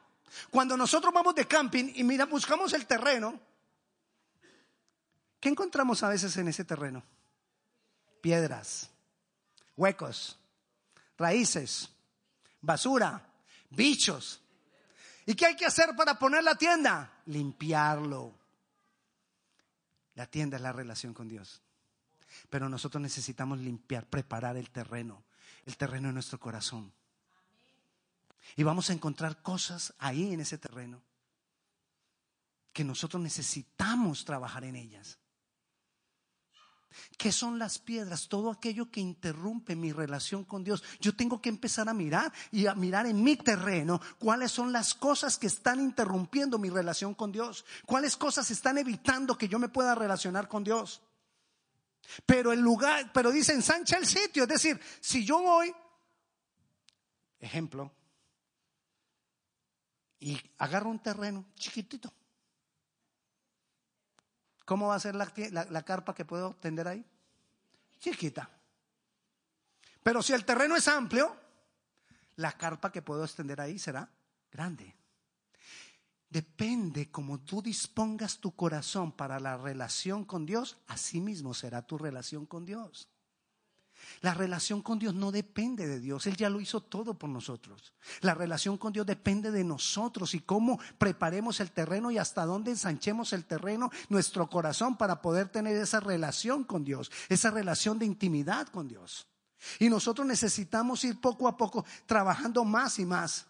Cuando 0.51 0.77
nosotros 0.77 1.13
vamos 1.13 1.35
de 1.35 1.47
camping 1.47 1.93
y 1.95 2.05
mira, 2.05 2.27
buscamos 2.27 2.73
el 2.73 2.87
terreno, 2.87 3.39
¿qué 5.39 5.49
encontramos 5.49 6.03
a 6.03 6.09
veces 6.09 6.37
en 6.37 6.49
ese 6.49 6.65
terreno? 6.65 7.03
Piedras, 8.21 8.91
huecos, 9.77 10.39
raíces, 11.19 11.91
basura, 12.61 13.27
bichos. 13.71 14.41
¿Y 15.27 15.35
qué 15.35 15.47
hay 15.47 15.57
que 15.57 15.67
hacer 15.67 15.95
para 15.97 16.19
poner 16.19 16.45
la 16.45 16.55
tienda? 16.55 17.13
Limpiarlo. 17.27 18.35
La 20.15 20.27
tienda 20.27 20.57
es 20.57 20.63
la 20.63 20.73
relación 20.73 21.15
con 21.15 21.29
Dios. 21.29 21.63
Pero 22.49 22.69
nosotros 22.69 23.01
necesitamos 23.03 23.59
limpiar, 23.59 24.07
preparar 24.07 24.57
el 24.57 24.71
terreno, 24.71 25.25
el 25.67 25.77
terreno 25.77 26.09
de 26.09 26.15
nuestro 26.15 26.39
corazón. 26.39 26.93
Y 28.57 28.63
vamos 28.63 28.91
a 28.91 28.93
encontrar 28.93 29.43
cosas 29.43 29.95
ahí 29.99 30.33
en 30.33 30.41
ese 30.41 30.59
terreno 30.59 31.03
que 32.73 32.85
nosotros 32.85 33.23
necesitamos 33.23 34.25
trabajar 34.25 34.65
en 34.65 34.77
ellas. 34.77 35.19
¿Qué 37.17 37.31
son 37.31 37.59
las 37.59 37.79
piedras? 37.79 38.29
Todo 38.29 38.51
aquello 38.51 38.91
que 38.91 39.01
interrumpe 39.01 39.77
mi 39.77 39.93
relación 39.93 40.45
con 40.45 40.65
Dios. 40.65 40.83
Yo 41.01 41.15
tengo 41.15 41.41
que 41.41 41.49
empezar 41.49 41.89
a 41.89 41.95
mirar 41.95 42.33
y 42.51 42.67
a 42.67 42.75
mirar 42.75 43.07
en 43.07 43.23
mi 43.23 43.37
terreno 43.37 44.01
cuáles 44.19 44.51
son 44.51 44.73
las 44.73 44.95
cosas 44.95 45.39
que 45.39 45.47
están 45.47 45.81
interrumpiendo 45.81 46.59
mi 46.59 46.69
relación 46.69 47.15
con 47.15 47.31
Dios. 47.31 47.65
Cuáles 47.87 48.17
cosas 48.17 48.51
están 48.51 48.79
evitando 48.79 49.39
que 49.39 49.49
yo 49.49 49.59
me 49.59 49.69
pueda 49.69 49.95
relacionar 49.95 50.49
con 50.49 50.65
Dios. 50.65 51.03
Pero 52.27 52.53
el 52.53 52.61
lugar, 52.61 53.13
pero 53.13 53.31
dice 53.31 53.53
ensancha 53.53 53.97
el 53.97 54.07
sitio. 54.07 54.45
Es 54.45 54.49
decir, 54.49 54.81
si 55.01 55.25
yo 55.25 55.43
voy, 55.43 55.75
ejemplo, 57.39 57.93
y 60.19 60.39
agarro 60.59 60.91
un 60.91 60.99
terreno 60.99 61.47
chiquitito 61.55 62.13
¿Cómo 64.71 64.87
va 64.87 64.95
a 64.95 65.01
ser 65.01 65.17
la, 65.17 65.83
carpa 65.83 66.15
que 66.15 66.25
puedo 66.25 66.55
tender 66.55 66.87
ahí? 66.87 67.05
Chiquita. 67.99 68.49
Pero 70.01 70.23
si 70.23 70.33
el 70.33 70.45
terreno 70.45 70.77
es 70.77 70.87
amplio, 70.87 71.37
la 72.37 72.53
carpa 72.53 72.93
que 72.93 73.03
puedo 73.03 73.25
extender 73.25 73.61
ahí 73.61 73.81
será 73.81 74.09
grande. 74.53 74.95
Depende 76.31 77.11
como 77.11 77.41
tú 77.41 77.61
dispongas 77.61 78.39
tu 78.39 78.53
corazón 78.53 79.11
para 79.11 79.41
la 79.41 79.57
relación 79.57 80.25
con 80.25 80.47
Dios, 80.47 80.79
así 80.87 81.21
mismo 81.21 81.55
será 81.55 81.83
tu 81.83 81.99
relación 81.99 82.47
con 82.47 82.65
Dios. 82.65 83.09
La 84.21 84.33
relación 84.33 84.81
con 84.81 85.01
Dios 85.01 85.13
no 85.13 85.33
depende 85.33 85.89
de 85.89 85.99
Dios, 85.99 86.29
Él 86.29 86.37
ya 86.37 86.49
lo 86.49 86.61
hizo 86.61 86.81
todo 86.81 87.15
por 87.15 87.29
nosotros. 87.29 87.93
La 88.21 88.35
relación 88.35 88.79
con 88.79 88.93
Dios 88.93 89.07
depende 89.07 89.51
de 89.51 89.65
nosotros 89.65 90.35
y 90.35 90.41
cómo 90.41 90.79
preparemos 90.99 91.59
el 91.59 91.73
terreno 91.73 92.13
y 92.13 92.19
hasta 92.19 92.47
dónde 92.47 92.71
ensanchemos 92.71 93.33
el 93.33 93.45
terreno, 93.45 93.91
nuestro 94.09 94.49
corazón, 94.49 94.97
para 94.97 95.21
poder 95.21 95.49
tener 95.49 95.77
esa 95.77 95.99
relación 95.99 96.63
con 96.63 96.85
Dios, 96.85 97.11
esa 97.29 97.51
relación 97.51 97.99
de 97.99 98.07
intimidad 98.07 98.69
con 98.69 98.87
Dios. 98.87 99.27
Y 99.81 99.91
nosotros 99.91 100.27
necesitamos 100.27 101.03
ir 101.05 101.21
poco 101.21 101.49
a 101.49 101.57
poco 101.57 101.85
trabajando 102.07 102.65
más 102.65 102.99
y 103.01 103.05
más 103.05 103.50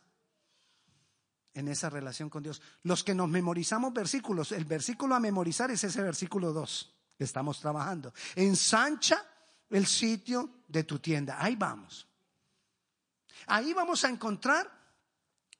en 1.54 1.68
esa 1.68 1.90
relación 1.90 2.30
con 2.30 2.42
Dios. 2.42 2.62
Los 2.82 3.02
que 3.04 3.14
nos 3.14 3.28
memorizamos 3.28 3.92
versículos, 3.92 4.52
el 4.52 4.64
versículo 4.64 5.14
a 5.14 5.20
memorizar 5.20 5.70
es 5.70 5.82
ese 5.84 6.02
versículo 6.02 6.52
2 6.52 6.94
que 7.18 7.24
estamos 7.24 7.60
trabajando. 7.60 8.12
Ensancha 8.34 9.24
el 9.70 9.86
sitio 9.86 10.62
de 10.68 10.84
tu 10.84 10.98
tienda. 10.98 11.36
Ahí 11.42 11.56
vamos. 11.56 12.06
Ahí 13.46 13.72
vamos 13.72 14.04
a 14.04 14.08
encontrar 14.08 14.70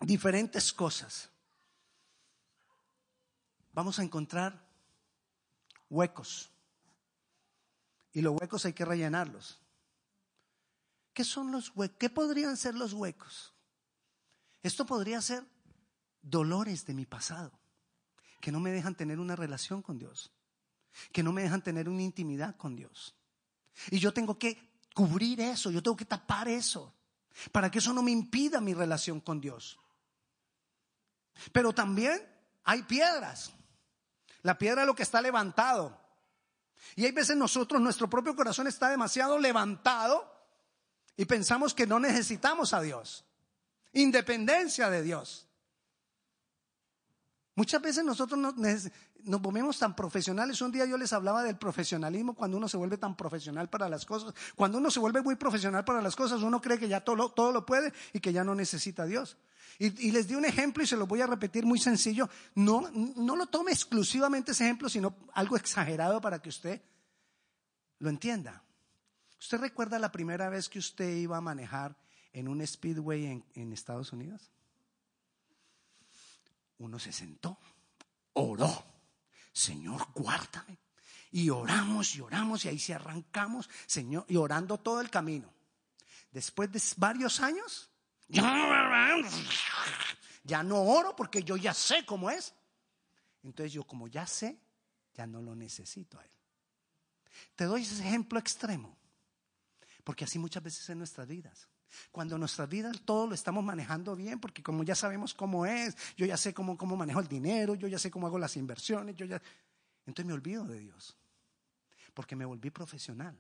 diferentes 0.01 0.73
cosas. 0.73 1.31
Vamos 3.73 3.99
a 3.99 4.03
encontrar 4.03 4.69
huecos. 5.89 6.51
Y 8.13 8.23
los 8.23 8.41
huecos 8.41 8.65
hay 8.65 8.73
que 8.73 8.85
rellenarlos. 8.85 9.61
¿Qué 11.13 11.25
son 11.25 11.53
los 11.53 11.73
huecos? 11.75 11.97
¿Qué 11.99 12.11
podrían 12.11 12.57
ser 12.57 12.75
los 12.75 12.93
huecos? 12.93 13.53
Esto 14.63 14.85
podría 14.85 15.21
ser 15.21 15.45
dolores 16.23 16.87
de 16.87 16.95
mi 16.95 17.07
pasado, 17.07 17.53
que 18.41 18.53
no 18.53 18.61
me 18.61 18.73
dejan 18.73 18.95
tener 18.95 19.19
una 19.19 19.37
relación 19.37 19.83
con 19.83 19.99
Dios, 19.99 20.33
que 21.13 21.23
no 21.23 21.33
me 21.33 21.43
dejan 21.43 21.63
tener 21.63 21.89
una 21.89 22.03
intimidad 22.03 22.57
con 22.57 22.77
Dios. 22.77 23.15
Y 23.91 23.99
yo 23.99 24.13
tengo 24.13 24.39
que 24.39 24.71
cubrir 24.95 25.41
eso, 25.41 25.71
yo 25.71 25.83
tengo 25.83 25.97
que 25.97 26.05
tapar 26.05 26.49
eso, 26.49 26.95
para 27.53 27.71
que 27.71 27.79
eso 27.79 27.93
no 27.93 28.03
me 28.03 28.11
impida 28.11 28.61
mi 28.61 28.75
relación 28.75 29.21
con 29.21 29.41
Dios. 29.41 29.79
Pero 31.53 31.73
también 31.73 32.21
hay 32.65 32.83
piedras. 32.83 33.53
La 34.43 34.59
piedra 34.59 34.83
es 34.83 34.87
lo 34.87 34.95
que 34.95 35.03
está 35.03 35.21
levantado. 35.21 35.99
Y 36.97 37.05
hay 37.05 37.13
veces 37.13 37.37
nosotros, 37.37 37.81
nuestro 37.81 38.09
propio 38.09 38.35
corazón 38.35 38.67
está 38.67 38.89
demasiado 38.89 39.39
levantado 39.39 40.31
y 41.17 41.25
pensamos 41.25 41.75
que 41.75 41.87
no 41.87 42.01
necesitamos 42.01 42.73
a 42.73 42.81
Dios. 42.81 43.25
Independencia 43.93 44.89
de 44.89 45.03
Dios. 45.03 45.47
Muchas 47.61 47.83
veces 47.83 48.03
nosotros 48.03 48.41
nos, 48.41 48.55
nos 49.25 49.43
volvemos 49.43 49.79
tan 49.79 49.95
profesionales. 49.95 50.63
Un 50.63 50.73
día 50.73 50.87
yo 50.87 50.97
les 50.97 51.13
hablaba 51.13 51.43
del 51.43 51.59
profesionalismo 51.59 52.33
cuando 52.33 52.57
uno 52.57 52.67
se 52.67 52.79
vuelve 52.79 52.97
tan 52.97 53.15
profesional 53.15 53.69
para 53.69 53.87
las 53.87 54.07
cosas. 54.07 54.33
Cuando 54.57 54.79
uno 54.79 54.91
se 54.91 54.99
vuelve 54.99 55.21
muy 55.21 55.37
profesional 55.37 55.85
para 55.85 56.01
las 56.01 56.17
cosas, 56.17 56.41
uno 56.41 56.59
cree 56.63 56.79
que 56.79 56.89
ya 56.89 57.03
todo 57.03 57.29
todo 57.33 57.53
lo 57.53 57.67
puede 57.67 57.93
y 58.15 58.21
que 58.21 58.33
ya 58.33 58.45
no 58.45 58.55
necesita 58.55 59.03
a 59.03 59.07
Dios. 59.07 59.37
Y, 59.79 60.11
les 60.11 60.27
di 60.27 60.37
un 60.37 60.47
ejemplo 60.47 60.83
y 60.83 60.87
se 60.87 60.97
lo 60.97 61.07
voy 61.07 61.21
a 61.21 61.27
repetir 61.27 61.67
muy 61.67 61.79
sencillo. 61.79 62.31
No, 62.55 62.91
no 62.95 63.37
lo 63.37 63.45
tome 63.49 63.73
exclusivamente 63.73 64.53
ese 64.53 64.65
ejemplo, 64.65 64.89
sino 64.89 65.15
algo 65.35 65.55
exagerado 65.59 66.19
para 66.23 66.41
que 66.41 66.49
usted 66.49 66.81
lo 67.99 68.09
entienda. 68.09 68.65
¿Usted 69.39 69.61
recuerda 69.61 69.99
la 69.99 70.11
primera 70.11 70.49
vez 70.49 70.71
que 70.71 70.79
usted 70.79 71.15
iba 71.15 71.37
a 71.37 71.43
manejar 71.43 71.95
en 72.33 72.49
un 72.49 72.67
speedway 72.67 73.27
en, 73.27 73.45
en 73.55 73.75
Estados 73.75 74.15
Unidos? 74.15 74.51
Uno 76.81 76.99
se 76.99 77.13
sentó, 77.13 77.59
oró 78.35 78.91
Señor, 79.53 80.09
guárdame. 80.15 80.79
Y 81.33 81.51
oramos 81.51 82.17
y 82.17 82.21
oramos 82.21 82.65
y 82.65 82.69
ahí 82.69 82.79
se 82.79 82.95
arrancamos, 82.95 83.69
Señor, 83.87 84.25
y 84.29 84.37
orando 84.37 84.79
todo 84.79 85.01
el 85.01 85.11
camino. 85.11 85.53
Después 86.33 86.71
de 86.73 86.83
varios 86.97 87.41
años, 87.41 87.89
ya 90.43 90.63
no 90.63 90.83
oro 90.83 91.15
porque 91.15 91.43
yo 91.43 91.57
ya 91.57 91.73
sé 91.73 92.05
cómo 92.05 92.31
es. 92.31 92.55
Entonces 93.43 93.73
yo 93.73 93.85
como 93.85 94.09
ya 94.09 94.27
sé, 94.27 94.59
ya 95.15 95.27
no 95.27 95.41
lo 95.41 95.55
necesito 95.55 96.19
a 96.19 96.25
Él. 96.25 96.31
Te 97.55 97.65
doy 97.65 97.83
ese 97.83 98.07
ejemplo 98.07 98.39
extremo, 98.39 98.97
porque 100.03 100.25
así 100.25 100.39
muchas 100.39 100.63
veces 100.63 100.89
en 100.91 100.99
nuestras 100.99 101.29
vidas. 101.29 101.69
Cuando 102.11 102.37
en 102.37 102.41
nuestras 102.41 102.69
vidas 102.69 103.01
todo 103.05 103.27
lo 103.27 103.35
estamos 103.35 103.65
manejando 103.65 104.15
bien, 104.17 104.41
porque 104.41 104.63
como 104.63 104.83
ya 104.83 104.95
sabemos 104.95 105.35
cómo 105.35 105.67
es, 105.67 105.97
yo 106.17 106.27
ya 106.27 106.37
sé 106.37 106.55
cómo, 106.55 106.77
cómo 106.77 106.97
manejo 106.97 107.21
el 107.21 107.29
dinero, 107.29 107.75
yo 107.75 107.89
ya 107.89 107.99
sé 107.99 108.11
cómo 108.11 108.27
hago 108.27 108.39
las 108.39 108.57
inversiones, 108.57 109.17
yo 109.17 109.27
ya... 109.27 109.41
Entonces 110.07 110.27
me 110.27 110.33
olvido 110.33 110.65
de 110.65 110.79
Dios, 110.79 111.17
porque 112.15 112.37
me 112.37 112.45
volví 112.45 112.71
profesional. 112.71 113.37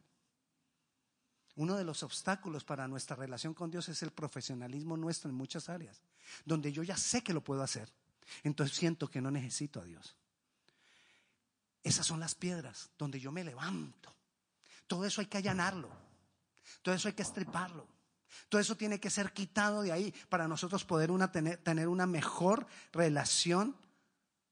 Uno 1.56 1.76
de 1.76 1.84
los 1.84 2.02
obstáculos 2.02 2.64
para 2.64 2.88
nuestra 2.88 3.16
relación 3.16 3.54
con 3.54 3.70
Dios 3.70 3.88
es 3.88 4.02
el 4.02 4.12
profesionalismo 4.12 4.96
nuestro 4.96 5.30
en 5.30 5.36
muchas 5.36 5.68
áreas, 5.68 6.00
donde 6.44 6.72
yo 6.72 6.82
ya 6.82 6.96
sé 6.96 7.22
que 7.22 7.32
lo 7.32 7.42
puedo 7.42 7.62
hacer. 7.62 7.92
Entonces 8.44 8.76
siento 8.76 9.08
que 9.08 9.20
no 9.20 9.30
necesito 9.30 9.80
a 9.80 9.84
Dios. 9.84 10.16
Esas 11.82 12.06
son 12.06 12.20
las 12.20 12.34
piedras 12.34 12.90
donde 12.98 13.18
yo 13.18 13.32
me 13.32 13.44
levanto. 13.44 14.14
Todo 14.86 15.04
eso 15.04 15.20
hay 15.20 15.26
que 15.26 15.38
allanarlo. 15.38 15.90
Todo 16.82 16.94
eso 16.94 17.08
hay 17.08 17.14
que 17.14 17.22
estriparlo. 17.22 17.86
Todo 18.48 18.60
eso 18.60 18.76
tiene 18.76 19.00
que 19.00 19.10
ser 19.10 19.32
quitado 19.32 19.82
de 19.82 19.92
ahí 19.92 20.14
para 20.28 20.48
nosotros 20.48 20.84
poder 20.84 21.10
tener, 21.30 21.88
una 21.88 22.06
mejor 22.06 22.66
relación 22.92 23.76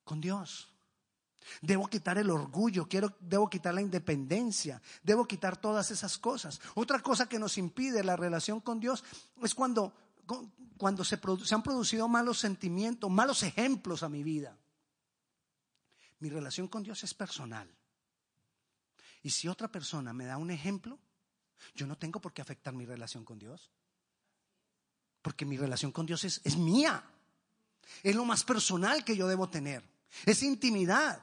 con 0.05 0.21
Dios. 0.21 0.73
Debo 1.63 1.87
quitar 1.89 2.19
el 2.19 2.31
orgullo, 2.31 2.89
quiero, 2.89 3.17
debo 3.21 3.49
quitar 3.49 3.75
la 3.75 3.81
independencia, 3.81 4.83
debo 5.03 5.27
quitar 5.27 5.57
todas 5.57 5.91
esas 5.91 6.19
cosas. 6.19 6.61
Otra 6.75 7.01
cosa 7.01 7.29
que 7.29 7.39
nos 7.39 7.57
impide 7.59 8.05
la 8.05 8.17
relación 8.17 8.61
con 8.61 8.81
Dios 8.81 9.05
es 9.43 9.55
cuando, 9.55 9.95
cuando 10.77 11.05
se, 11.05 11.19
se 11.45 11.55
han 11.55 11.63
producido 11.63 12.07
malos 12.09 12.39
sentimientos, 12.39 13.11
malos 13.11 13.43
ejemplos 13.43 14.03
a 14.03 14.09
mi 14.09 14.23
vida. 14.23 14.59
Mi 16.19 16.29
relación 16.29 16.69
con 16.69 16.83
Dios 16.83 17.03
es 17.05 17.15
personal. 17.15 17.73
Y 19.23 19.31
si 19.31 19.49
otra 19.49 19.69
persona 19.69 20.13
me 20.13 20.27
da 20.27 20.37
un 20.37 20.51
ejemplo, 20.51 20.99
yo 21.75 21.87
no 21.87 21.97
tengo 21.97 22.21
por 22.21 22.33
qué 22.33 22.43
afectar 22.43 22.75
mi 22.75 22.87
relación 22.87 23.25
con 23.25 23.39
Dios. 23.39 23.71
Porque 25.23 25.45
mi 25.45 25.57
relación 25.57 25.93
con 25.93 26.07
Dios 26.07 26.25
es, 26.25 26.57
mía. 26.57 27.05
Es 28.03 28.15
lo 28.15 28.25
más 28.25 28.45
personal 28.45 29.05
que 29.05 29.17
yo 29.17 29.27
debo 29.27 29.49
tener. 29.49 29.83
Es 30.25 30.43
intimidad. 30.43 31.23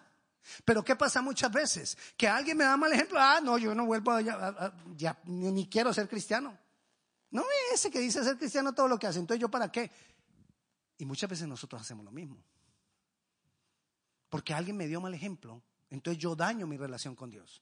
Pero 0.63 0.83
¿qué 0.83 0.95
pasa 0.95 1.21
muchas 1.21 1.51
veces? 1.51 1.97
Que 2.17 2.27
alguien 2.27 2.57
me 2.57 2.65
da 2.65 2.77
mal 2.77 2.91
ejemplo. 2.93 3.19
Ah, 3.19 3.39
no, 3.41 3.57
yo 3.57 3.73
no 3.73 3.85
vuelvo 3.85 4.11
a, 4.11 4.21
ya, 4.95 5.19
ni, 5.25 5.67
quiero 5.67 5.93
ser 5.93 6.07
cristiano. 6.07 6.57
No 7.31 7.43
ese 7.73 7.89
que 7.89 7.99
dice 7.99 8.23
ser 8.23 8.37
cristiano 8.37 8.73
todo 8.73 8.87
lo 8.87 8.99
que 8.99 9.07
hace. 9.07 9.19
Entonces 9.19 9.41
yo 9.41 9.49
para 9.49 9.71
qué? 9.71 9.91
Y 10.97 11.05
muchas 11.05 11.29
veces 11.29 11.47
nosotros 11.47 11.81
hacemos 11.81 12.05
lo 12.05 12.11
mismo. 12.11 12.37
Porque 14.29 14.53
alguien 14.53 14.77
me 14.77 14.87
dio 14.87 15.01
mal 15.01 15.13
ejemplo. 15.13 15.61
Entonces 15.89 16.21
yo 16.21 16.35
daño 16.35 16.67
mi 16.67 16.77
relación 16.77 17.15
con 17.15 17.29
Dios. 17.29 17.61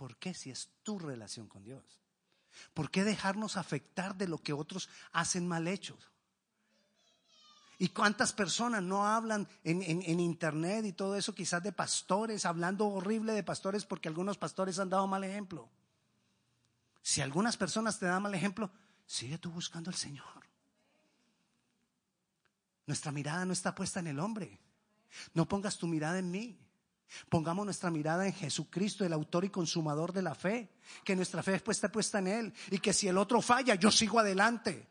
¿Por 0.00 0.16
qué 0.16 0.32
si 0.32 0.50
es 0.50 0.70
tu 0.82 0.98
relación 0.98 1.46
con 1.46 1.62
Dios? 1.62 1.84
¿Por 2.72 2.90
qué 2.90 3.04
dejarnos 3.04 3.58
afectar 3.58 4.16
de 4.16 4.28
lo 4.28 4.38
que 4.38 4.54
otros 4.54 4.88
hacen 5.12 5.46
mal 5.46 5.68
hechos? 5.68 6.10
¿Y 7.76 7.90
cuántas 7.90 8.32
personas 8.32 8.82
no 8.82 9.06
hablan 9.06 9.46
en, 9.62 9.82
en, 9.82 10.18
internet 10.20 10.86
y 10.86 10.94
todo 10.94 11.16
eso, 11.16 11.34
quizás 11.34 11.62
de 11.62 11.72
pastores, 11.72 12.46
hablando 12.46 12.88
horrible 12.88 13.34
de 13.34 13.42
pastores 13.42 13.84
porque 13.84 14.08
algunos 14.08 14.38
pastores 14.38 14.78
han 14.78 14.88
dado 14.88 15.06
mal 15.06 15.22
ejemplo? 15.22 15.68
Si 17.02 17.20
algunas 17.20 17.58
personas 17.58 17.98
te 17.98 18.06
dan 18.06 18.22
mal 18.22 18.34
ejemplo, 18.34 18.70
sigue 19.04 19.36
tú 19.36 19.50
buscando 19.50 19.90
al 19.90 19.96
Señor. 19.96 20.48
Nuestra 22.86 23.12
mirada 23.12 23.44
no 23.44 23.52
está 23.52 23.74
puesta 23.74 24.00
en 24.00 24.06
el 24.06 24.18
hombre. 24.18 24.58
No 25.34 25.46
pongas 25.46 25.76
tu 25.76 25.86
mirada 25.86 26.18
en 26.18 26.30
mí. 26.30 26.58
Pongamos 27.28 27.64
nuestra 27.64 27.90
mirada 27.90 28.26
en 28.26 28.32
Jesucristo, 28.32 29.04
el 29.04 29.12
autor 29.12 29.44
y 29.44 29.50
consumador 29.50 30.12
de 30.12 30.22
la 30.22 30.34
fe. 30.34 30.68
Que 31.04 31.16
nuestra 31.16 31.42
fe 31.42 31.60
esté 31.68 31.88
puesta 31.88 32.18
en 32.18 32.26
Él. 32.26 32.52
Y 32.70 32.78
que 32.78 32.92
si 32.92 33.08
el 33.08 33.18
otro 33.18 33.42
falla, 33.42 33.74
yo 33.74 33.90
sigo 33.90 34.18
adelante. 34.18 34.88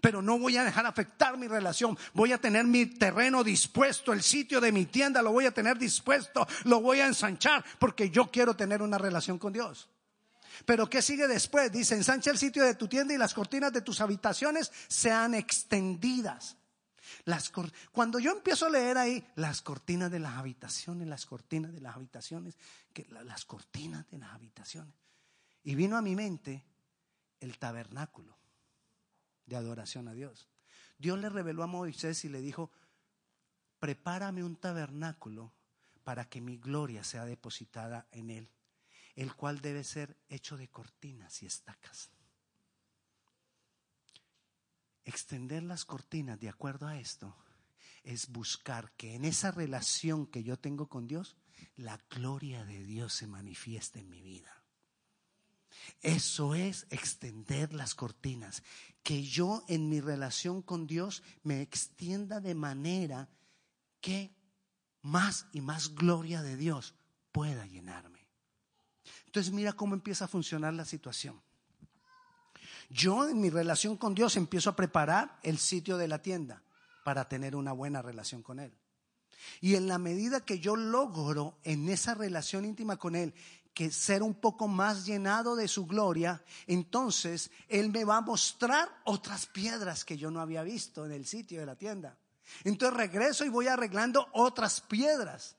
Pero 0.00 0.22
no 0.22 0.38
voy 0.38 0.56
a 0.56 0.64
dejar 0.64 0.86
afectar 0.86 1.36
mi 1.36 1.48
relación. 1.48 1.98
Voy 2.14 2.32
a 2.32 2.38
tener 2.38 2.64
mi 2.64 2.86
terreno 2.86 3.42
dispuesto, 3.42 4.12
el 4.12 4.22
sitio 4.22 4.60
de 4.60 4.72
mi 4.72 4.86
tienda 4.86 5.22
lo 5.22 5.32
voy 5.32 5.46
a 5.46 5.50
tener 5.50 5.78
dispuesto, 5.78 6.46
lo 6.64 6.80
voy 6.80 7.00
a 7.00 7.06
ensanchar 7.06 7.64
porque 7.78 8.10
yo 8.10 8.30
quiero 8.30 8.54
tener 8.54 8.82
una 8.82 8.98
relación 8.98 9.38
con 9.38 9.52
Dios. 9.52 9.88
Pero 10.64 10.88
¿qué 10.88 11.02
sigue 11.02 11.26
después? 11.26 11.72
Dice, 11.72 11.94
ensancha 11.94 12.30
el 12.30 12.38
sitio 12.38 12.64
de 12.64 12.74
tu 12.74 12.86
tienda 12.86 13.14
y 13.14 13.18
las 13.18 13.34
cortinas 13.34 13.72
de 13.72 13.80
tus 13.80 14.00
habitaciones 14.00 14.70
sean 14.88 15.34
extendidas. 15.34 16.56
Las, 17.24 17.50
cuando 17.92 18.18
yo 18.18 18.32
empiezo 18.32 18.66
a 18.66 18.70
leer 18.70 18.98
ahí 18.98 19.26
las 19.36 19.62
cortinas 19.62 20.10
de 20.10 20.18
las 20.18 20.36
habitaciones, 20.36 21.08
las 21.08 21.26
cortinas 21.26 21.72
de 21.72 21.80
las 21.80 21.96
habitaciones, 21.96 22.56
las 23.08 23.44
cortinas 23.44 24.08
de 24.10 24.18
las 24.18 24.30
habitaciones, 24.32 24.94
y 25.62 25.74
vino 25.74 25.96
a 25.96 26.02
mi 26.02 26.14
mente 26.14 26.64
el 27.40 27.58
tabernáculo 27.58 28.36
de 29.46 29.56
adoración 29.56 30.08
a 30.08 30.12
Dios. 30.12 30.48
Dios 30.98 31.18
le 31.18 31.28
reveló 31.28 31.62
a 31.62 31.66
Moisés 31.66 32.24
y 32.24 32.28
le 32.28 32.40
dijo, 32.40 32.70
prepárame 33.78 34.44
un 34.44 34.56
tabernáculo 34.56 35.52
para 36.04 36.28
que 36.28 36.40
mi 36.40 36.58
gloria 36.58 37.04
sea 37.04 37.24
depositada 37.24 38.06
en 38.12 38.30
él, 38.30 38.50
el 39.16 39.34
cual 39.34 39.60
debe 39.60 39.84
ser 39.84 40.16
hecho 40.28 40.56
de 40.56 40.68
cortinas 40.68 41.42
y 41.42 41.46
estacas. 41.46 42.10
Extender 45.04 45.62
las 45.62 45.84
cortinas 45.84 46.38
de 46.38 46.48
acuerdo 46.48 46.86
a 46.86 46.98
esto 46.98 47.36
es 48.02 48.28
buscar 48.28 48.92
que 48.92 49.14
en 49.14 49.24
esa 49.24 49.50
relación 49.50 50.26
que 50.26 50.42
yo 50.42 50.58
tengo 50.58 50.88
con 50.88 51.06
Dios, 51.06 51.36
la 51.76 52.00
gloria 52.10 52.64
de 52.64 52.82
Dios 52.84 53.12
se 53.12 53.26
manifieste 53.26 54.00
en 54.00 54.08
mi 54.08 54.22
vida. 54.22 54.60
Eso 56.00 56.54
es 56.54 56.86
extender 56.90 57.72
las 57.72 57.94
cortinas. 57.94 58.62
Que 59.02 59.22
yo 59.22 59.64
en 59.68 59.88
mi 59.88 60.00
relación 60.00 60.62
con 60.62 60.86
Dios 60.86 61.22
me 61.42 61.62
extienda 61.62 62.40
de 62.40 62.54
manera 62.54 63.28
que 64.00 64.34
más 65.02 65.46
y 65.52 65.60
más 65.60 65.94
gloria 65.94 66.42
de 66.42 66.56
Dios 66.56 66.94
pueda 67.32 67.66
llenarme. 67.66 68.26
Entonces 69.26 69.52
mira 69.52 69.72
cómo 69.72 69.94
empieza 69.94 70.26
a 70.26 70.28
funcionar 70.28 70.74
la 70.74 70.84
situación. 70.84 71.40
Yo 72.90 73.28
en 73.28 73.40
mi 73.40 73.50
relación 73.50 73.96
con 73.96 74.14
Dios 74.14 74.36
empiezo 74.36 74.68
a 74.70 74.76
preparar 74.76 75.38
el 75.42 75.58
sitio 75.58 75.96
de 75.96 76.08
la 76.08 76.20
tienda 76.20 76.62
para 77.04 77.28
tener 77.28 77.54
una 77.54 77.72
buena 77.72 78.02
relación 78.02 78.42
con 78.42 78.58
Él. 78.58 78.72
Y 79.60 79.76
en 79.76 79.86
la 79.86 79.98
medida 79.98 80.44
que 80.44 80.58
yo 80.58 80.76
logro 80.76 81.58
en 81.62 81.88
esa 81.88 82.14
relación 82.14 82.64
íntima 82.64 82.96
con 82.96 83.14
Él 83.14 83.32
que 83.72 83.92
ser 83.92 84.24
un 84.24 84.34
poco 84.34 84.66
más 84.66 85.06
llenado 85.06 85.54
de 85.54 85.68
su 85.68 85.86
gloria, 85.86 86.42
entonces 86.66 87.52
Él 87.68 87.90
me 87.90 88.04
va 88.04 88.16
a 88.16 88.22
mostrar 88.22 88.88
otras 89.04 89.46
piedras 89.46 90.04
que 90.04 90.16
yo 90.16 90.30
no 90.32 90.40
había 90.40 90.64
visto 90.64 91.06
en 91.06 91.12
el 91.12 91.24
sitio 91.26 91.60
de 91.60 91.66
la 91.66 91.76
tienda. 91.76 92.18
Entonces 92.64 92.96
regreso 92.96 93.44
y 93.44 93.48
voy 93.48 93.68
arreglando 93.68 94.28
otras 94.32 94.80
piedras. 94.80 95.56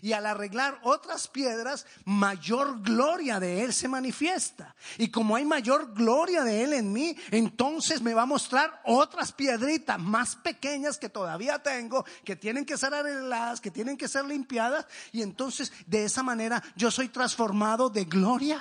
Y 0.00 0.12
al 0.12 0.26
arreglar 0.26 0.78
otras 0.82 1.28
piedras, 1.28 1.86
mayor 2.04 2.82
gloria 2.82 3.40
de 3.40 3.64
Él 3.64 3.72
se 3.72 3.88
manifiesta. 3.88 4.74
Y 4.98 5.08
como 5.08 5.36
hay 5.36 5.44
mayor 5.44 5.94
gloria 5.94 6.44
de 6.44 6.62
Él 6.62 6.72
en 6.72 6.92
mí, 6.92 7.16
entonces 7.30 8.02
me 8.02 8.14
va 8.14 8.22
a 8.22 8.26
mostrar 8.26 8.80
otras 8.84 9.32
piedritas 9.32 9.98
más 9.98 10.36
pequeñas 10.36 10.98
que 10.98 11.08
todavía 11.08 11.62
tengo, 11.62 12.04
que 12.24 12.36
tienen 12.36 12.64
que 12.64 12.76
ser 12.76 12.94
arregladas, 12.94 13.60
que 13.60 13.70
tienen 13.70 13.96
que 13.96 14.08
ser 14.08 14.24
limpiadas. 14.24 14.86
Y 15.12 15.22
entonces 15.22 15.72
de 15.86 16.04
esa 16.04 16.22
manera 16.22 16.62
yo 16.76 16.90
soy 16.90 17.08
transformado 17.08 17.90
de 17.90 18.04
gloria 18.04 18.60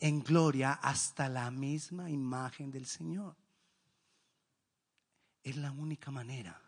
en 0.00 0.22
gloria 0.22 0.72
hasta 0.82 1.30
la 1.30 1.50
misma 1.50 2.10
imagen 2.10 2.70
del 2.70 2.84
Señor. 2.84 3.36
Es 5.42 5.56
la 5.56 5.72
única 5.72 6.10
manera 6.10 6.60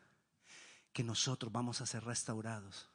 que 0.90 1.04
nosotros 1.04 1.52
vamos 1.52 1.82
a 1.82 1.86
ser 1.86 2.04
restaurados 2.04 2.88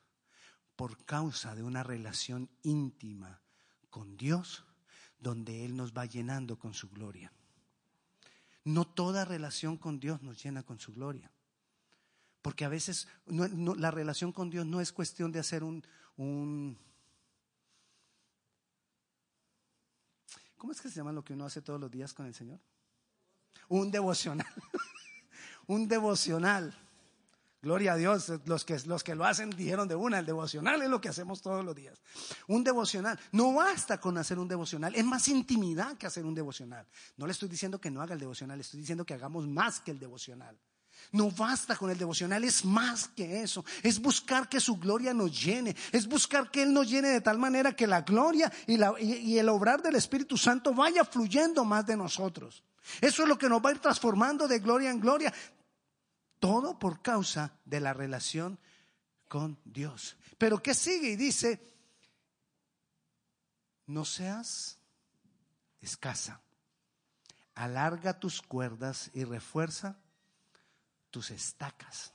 por 0.82 0.98
causa 1.06 1.54
de 1.54 1.62
una 1.62 1.84
relación 1.84 2.50
íntima 2.64 3.40
con 3.92 4.18
Dios, 4.18 4.66
donde 5.20 5.64
Él 5.64 5.78
nos 5.78 5.94
va 5.94 6.08
llenando 6.08 6.58
con 6.58 6.74
su 6.74 6.90
gloria. 6.90 7.32
No 8.64 8.88
toda 8.88 9.24
relación 9.24 9.78
con 9.78 10.00
Dios 10.00 10.24
nos 10.24 10.44
llena 10.44 10.64
con 10.64 10.80
su 10.80 10.92
gloria. 10.92 11.32
Porque 12.42 12.66
a 12.66 12.68
veces 12.68 13.08
la 13.28 13.92
relación 13.92 14.32
con 14.32 14.50
Dios 14.50 14.66
no 14.66 14.82
es 14.82 14.92
cuestión 14.92 15.32
de 15.32 15.38
hacer 15.38 15.64
un. 15.64 16.80
¿Cómo 20.58 20.74
es 20.74 20.82
que 20.82 20.90
se 20.90 20.96
llama 20.96 21.12
lo 21.12 21.24
que 21.24 21.34
uno 21.34 21.46
hace 21.46 21.62
todos 21.62 21.80
los 21.80 21.92
días 21.92 22.12
con 22.16 22.26
el 22.26 22.34
Señor? 22.34 22.60
Un 23.68 23.92
devocional. 23.92 24.48
un 25.68 25.88
devocional. 25.88 26.76
Gloria 27.62 27.94
a 27.94 27.96
Dios, 27.96 28.32
los 28.46 28.66
que, 28.66 28.80
los 28.86 29.04
que 29.04 29.14
lo 29.14 29.24
hacen 29.24 29.52
dijeron 29.52 29.88
de 29.88 29.94
una, 29.94 30.18
el 30.18 30.26
devocional 30.26 30.82
es 30.82 30.90
lo 30.90 31.00
que 31.00 31.10
hacemos 31.10 31.44
todos 31.44 31.64
los 31.64 31.76
días. 31.76 32.02
Un 32.48 32.64
devocional, 32.64 33.20
no 33.32 33.54
basta 33.54 34.00
con 34.00 34.18
hacer 34.18 34.40
un 34.40 34.48
devocional, 34.48 34.96
es 34.96 35.06
más 35.06 35.28
intimidad 35.28 35.96
que 35.96 36.08
hacer 36.08 36.26
un 36.26 36.34
devocional. 36.34 36.88
No 37.18 37.28
le 37.28 37.34
estoy 37.34 37.50
diciendo 37.50 37.80
que 37.80 37.92
no 37.92 38.02
haga 38.02 38.16
el 38.16 38.20
devocional, 38.20 38.58
le 38.58 38.64
estoy 38.64 38.80
diciendo 38.80 39.06
que 39.06 39.14
hagamos 39.14 39.48
más 39.48 39.80
que 39.80 39.92
el 39.92 40.00
devocional. 40.00 40.58
No 41.12 41.30
basta 41.30 41.76
con 41.76 41.90
el 41.92 41.98
devocional, 41.98 42.44
es 42.44 42.64
más 42.66 43.10
que 43.10 43.42
eso. 43.42 43.64
Es 43.84 44.02
buscar 44.02 44.48
que 44.48 44.60
su 44.60 44.78
gloria 44.78 45.14
nos 45.14 45.44
llene. 45.44 45.76
Es 45.92 46.08
buscar 46.08 46.50
que 46.50 46.64
Él 46.64 46.74
nos 46.74 46.90
llene 46.90 47.10
de 47.10 47.22
tal 47.22 47.38
manera 47.38 47.76
que 47.76 47.88
la 47.88 48.02
gloria 48.02 48.52
y, 48.68 48.78
la, 48.78 48.94
y, 49.00 49.38
el 49.38 49.50
obrar 49.50 49.82
del 49.82 49.96
Espíritu 49.96 50.38
Santo 50.38 50.74
vaya 50.74 51.04
fluyendo 51.04 51.66
más 51.66 51.86
de 51.86 51.98
nosotros. 51.98 52.64
Eso 53.02 53.24
es 53.24 53.30
lo 53.30 53.38
que 53.38 53.50
nos 53.50 53.64
va 53.64 53.70
a 53.70 53.74
ir 53.74 53.80
transformando 53.80 54.48
de 54.48 54.60
gloria 54.60 54.90
en 54.90 55.00
gloria. 55.00 55.34
Todo 56.42 56.80
por 56.80 57.04
causa 57.04 57.54
de 57.66 57.80
la 57.80 57.94
relación 57.94 58.58
con 59.28 59.60
Dios. 59.64 60.18
Pero 60.40 60.62
¿qué 60.62 60.74
sigue? 60.74 61.12
Y 61.12 61.16
dice, 61.16 61.62
no 63.86 64.06
seas 64.06 64.80
escasa. 65.82 66.42
Alarga 67.54 68.20
tus 68.20 68.42
cuerdas 68.42 69.12
y 69.14 69.24
refuerza 69.24 70.00
tus 71.12 71.30
estacas. 71.30 72.12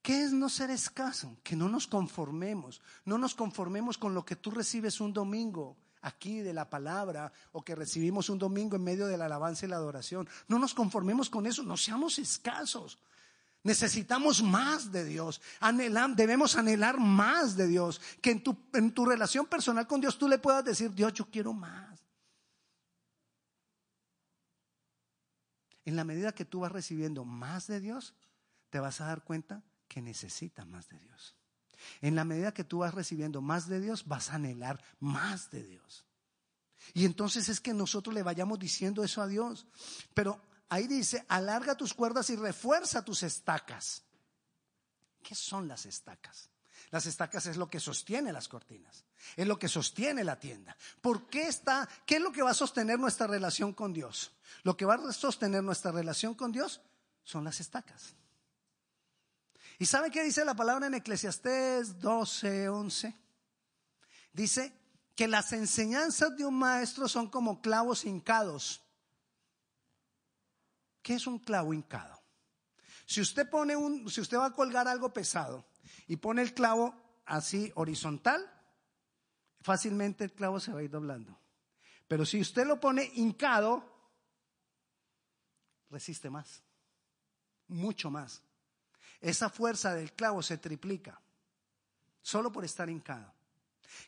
¿Qué 0.00 0.22
es 0.22 0.32
no 0.32 0.48
ser 0.48 0.70
escaso? 0.70 1.36
Que 1.42 1.56
no 1.56 1.68
nos 1.68 1.88
conformemos. 1.88 2.80
No 3.04 3.18
nos 3.18 3.34
conformemos 3.34 3.98
con 3.98 4.14
lo 4.14 4.24
que 4.24 4.36
tú 4.36 4.50
recibes 4.50 4.98
un 4.98 5.12
domingo 5.12 5.76
aquí 6.02 6.40
de 6.40 6.52
la 6.52 6.68
palabra 6.68 7.32
o 7.52 7.64
que 7.64 7.74
recibimos 7.74 8.28
un 8.28 8.38
domingo 8.38 8.76
en 8.76 8.84
medio 8.84 9.06
de 9.06 9.16
la 9.16 9.26
alabanza 9.26 9.66
y 9.66 9.68
la 9.68 9.76
adoración. 9.76 10.28
No 10.48 10.58
nos 10.58 10.74
conformemos 10.74 11.30
con 11.30 11.46
eso, 11.46 11.62
no 11.62 11.76
seamos 11.76 12.18
escasos. 12.18 12.98
Necesitamos 13.62 14.42
más 14.42 14.92
de 14.92 15.04
Dios. 15.04 15.40
debemos 16.14 16.56
anhelar 16.56 16.98
más 16.98 17.56
de 17.56 17.66
Dios. 17.66 18.00
Que 18.20 18.30
en 18.30 18.42
tu, 18.42 18.56
en 18.72 18.92
tu 18.92 19.04
relación 19.04 19.46
personal 19.46 19.86
con 19.86 20.00
Dios 20.00 20.18
tú 20.18 20.28
le 20.28 20.38
puedas 20.38 20.64
decir, 20.64 20.92
Dios, 20.92 21.12
yo 21.12 21.26
quiero 21.26 21.52
más. 21.52 21.98
En 25.84 25.96
la 25.96 26.04
medida 26.04 26.32
que 26.32 26.44
tú 26.44 26.60
vas 26.60 26.72
recibiendo 26.72 27.24
más 27.24 27.66
de 27.66 27.80
Dios, 27.80 28.14
te 28.70 28.78
vas 28.78 29.00
a 29.00 29.06
dar 29.06 29.24
cuenta 29.24 29.62
que 29.88 30.02
necesitas 30.02 30.66
más 30.66 30.88
de 30.88 30.98
Dios. 30.98 31.37
En 32.00 32.14
la 32.14 32.24
medida 32.24 32.54
que 32.54 32.64
tú 32.64 32.78
vas 32.78 32.94
recibiendo 32.94 33.40
más 33.40 33.68
de 33.68 33.80
Dios, 33.80 34.06
vas 34.06 34.30
a 34.30 34.34
anhelar 34.34 34.82
más 35.00 35.50
de 35.50 35.62
Dios. 35.62 36.04
Y 36.94 37.04
entonces 37.04 37.48
es 37.48 37.60
que 37.60 37.74
nosotros 37.74 38.14
le 38.14 38.22
vayamos 38.22 38.58
diciendo 38.58 39.04
eso 39.04 39.20
a 39.22 39.26
Dios. 39.26 39.66
Pero 40.14 40.40
ahí 40.68 40.86
dice, 40.86 41.24
alarga 41.28 41.76
tus 41.76 41.94
cuerdas 41.94 42.30
y 42.30 42.36
refuerza 42.36 43.04
tus 43.04 43.22
estacas. 43.22 44.02
¿Qué 45.22 45.34
son 45.34 45.68
las 45.68 45.86
estacas? 45.86 46.50
Las 46.90 47.06
estacas 47.06 47.46
es 47.46 47.56
lo 47.56 47.68
que 47.68 47.80
sostiene 47.80 48.32
las 48.32 48.48
cortinas, 48.48 49.04
es 49.36 49.46
lo 49.46 49.58
que 49.58 49.68
sostiene 49.68 50.24
la 50.24 50.38
tienda. 50.38 50.76
¿Por 51.02 51.28
qué 51.28 51.48
está? 51.48 51.86
¿Qué 52.06 52.16
es 52.16 52.22
lo 52.22 52.32
que 52.32 52.42
va 52.42 52.52
a 52.52 52.54
sostener 52.54 52.98
nuestra 52.98 53.26
relación 53.26 53.74
con 53.74 53.92
Dios? 53.92 54.32
Lo 54.62 54.76
que 54.76 54.86
va 54.86 54.94
a 54.94 55.12
sostener 55.12 55.62
nuestra 55.62 55.92
relación 55.92 56.34
con 56.34 56.50
Dios 56.50 56.80
son 57.24 57.44
las 57.44 57.60
estacas. 57.60 58.14
¿Y 59.78 59.86
sabe 59.86 60.10
qué 60.10 60.24
dice 60.24 60.44
la 60.44 60.54
palabra 60.54 60.88
en 60.88 60.94
Eclesiastés 60.94 62.00
12, 62.00 62.68
11? 62.68 63.14
Dice 64.32 64.72
que 65.14 65.28
las 65.28 65.52
enseñanzas 65.52 66.36
de 66.36 66.44
un 66.44 66.58
maestro 66.58 67.08
son 67.08 67.28
como 67.28 67.60
clavos 67.60 68.04
hincados. 68.04 68.82
¿Qué 71.00 71.14
es 71.14 71.28
un 71.28 71.38
clavo 71.38 71.72
hincado? 71.72 72.20
Si 73.06 73.20
usted 73.20 73.48
pone 73.48 73.76
un, 73.76 74.10
si 74.10 74.20
usted 74.20 74.36
va 74.36 74.46
a 74.46 74.52
colgar 74.52 74.88
algo 74.88 75.12
pesado 75.12 75.64
y 76.08 76.16
pone 76.16 76.42
el 76.42 76.52
clavo 76.54 76.94
así 77.24 77.72
horizontal, 77.76 78.44
fácilmente 79.60 80.24
el 80.24 80.32
clavo 80.32 80.58
se 80.58 80.72
va 80.72 80.80
a 80.80 80.82
ir 80.82 80.90
doblando. 80.90 81.38
Pero 82.08 82.26
si 82.26 82.40
usted 82.40 82.66
lo 82.66 82.80
pone 82.80 83.10
hincado, 83.14 83.84
resiste 85.88 86.30
más, 86.30 86.64
mucho 87.68 88.10
más. 88.10 88.42
Esa 89.20 89.50
fuerza 89.50 89.94
del 89.94 90.12
clavo 90.12 90.42
se 90.42 90.58
triplica 90.58 91.20
solo 92.22 92.52
por 92.52 92.64
estar 92.64 92.88
hincado. 92.88 93.32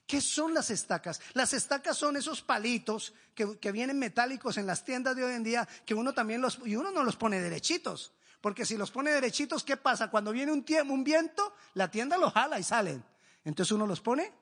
¿Qué 0.06 0.20
son 0.20 0.54
las 0.54 0.70
estacas? 0.70 1.20
Las 1.34 1.52
estacas 1.52 1.96
son 1.96 2.16
esos 2.16 2.42
palitos 2.42 3.14
que, 3.34 3.72
vienen 3.72 3.98
metálicos 3.98 4.58
en 4.58 4.66
las 4.66 4.84
tiendas 4.84 5.16
de 5.16 5.24
hoy 5.24 5.32
en 5.32 5.42
día, 5.42 5.66
que 5.86 5.94
uno 5.94 6.12
también 6.12 6.40
los, 6.40 6.60
y 6.64 6.76
uno 6.76 6.90
no 6.90 7.02
los 7.02 7.16
pone 7.16 7.40
derechitos, 7.40 8.12
porque 8.40 8.66
si 8.66 8.76
los 8.76 8.90
pone 8.90 9.10
derechitos, 9.10 9.64
¿qué 9.64 9.76
pasa? 9.76 10.10
Cuando 10.10 10.32
viene 10.32 10.52
un, 10.52 10.64
un 10.88 11.04
viento, 11.04 11.54
la 11.74 11.90
tienda 11.90 12.18
los 12.18 12.32
jala 12.32 12.58
y 12.58 12.62
salen. 12.62 13.04
Entonces 13.44 13.72
uno 13.72 13.86
los 13.86 14.00
pone 14.00 14.32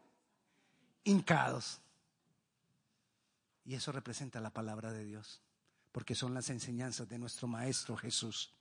hincados. 1.05 1.81
Y 3.65 3.75
eso 3.75 3.93
representa 3.93 4.41
la 4.41 4.51
palabra 4.51 4.93
de 4.93 5.05
Dios, 5.05 5.43
porque 5.93 6.15
son 6.15 6.35
las 6.35 6.51
enseñanzas 6.51 7.09
de 7.09 7.19
nuestro 7.19 7.47
Maestro 7.47 7.97
Jesús. 7.97 8.53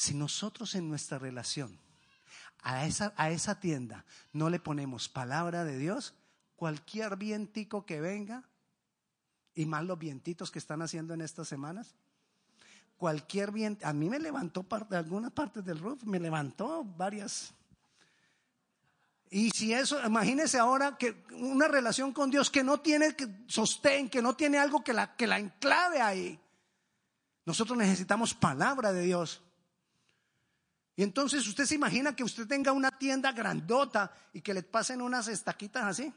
Si 0.00 0.14
nosotros 0.14 0.74
en 0.76 0.88
nuestra 0.88 1.18
relación 1.18 1.78
a 2.62 2.86
esa, 2.86 3.12
a 3.18 3.28
esa 3.28 3.60
tienda 3.60 4.06
no 4.32 4.48
le 4.48 4.58
ponemos 4.58 5.10
palabra 5.10 5.62
de 5.62 5.76
Dios, 5.76 6.14
cualquier 6.56 7.18
vientico 7.18 7.84
que 7.84 8.00
venga, 8.00 8.48
y 9.54 9.66
más 9.66 9.84
los 9.84 9.98
vientitos 9.98 10.50
que 10.50 10.58
están 10.58 10.80
haciendo 10.80 11.12
en 11.12 11.20
estas 11.20 11.48
semanas, 11.48 11.96
cualquier 12.96 13.52
viento, 13.52 13.86
a 13.86 13.92
mí 13.92 14.08
me 14.08 14.18
levantó 14.18 14.62
parte, 14.62 14.96
algunas 14.96 15.32
partes 15.32 15.66
del 15.66 15.78
roof, 15.78 16.02
me 16.04 16.18
levantó 16.18 16.82
varias. 16.82 17.52
Y 19.28 19.50
si 19.50 19.74
eso, 19.74 20.02
imagínese 20.02 20.58
ahora 20.58 20.96
que 20.96 21.26
una 21.32 21.68
relación 21.68 22.14
con 22.14 22.30
Dios 22.30 22.48
que 22.48 22.64
no 22.64 22.80
tiene 22.80 23.14
sostén, 23.48 24.08
que 24.08 24.22
no 24.22 24.34
tiene 24.34 24.56
algo 24.56 24.82
que 24.82 24.94
la, 24.94 25.14
que 25.14 25.26
la 25.26 25.38
enclave 25.38 26.00
ahí. 26.00 26.40
Nosotros 27.44 27.76
necesitamos 27.76 28.32
palabra 28.32 28.94
de 28.94 29.02
Dios. 29.02 29.42
Y 30.96 31.02
entonces 31.02 31.46
usted 31.46 31.64
se 31.64 31.76
imagina 31.76 32.14
que 32.14 32.24
usted 32.24 32.46
tenga 32.46 32.72
una 32.72 32.90
tienda 32.90 33.32
grandota 33.32 34.12
y 34.32 34.40
que 34.40 34.54
le 34.54 34.62
pasen 34.62 35.00
unas 35.00 35.28
estaquitas 35.28 35.84
así, 35.84 36.12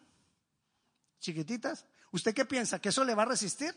chiquititas. 1.20 1.86
¿Usted 2.12 2.34
qué 2.34 2.46
piensa? 2.46 2.80
¿Que 2.80 2.90
eso 2.90 3.04
le 3.04 3.16
va 3.16 3.24
a 3.24 3.28
resistir? 3.28 3.76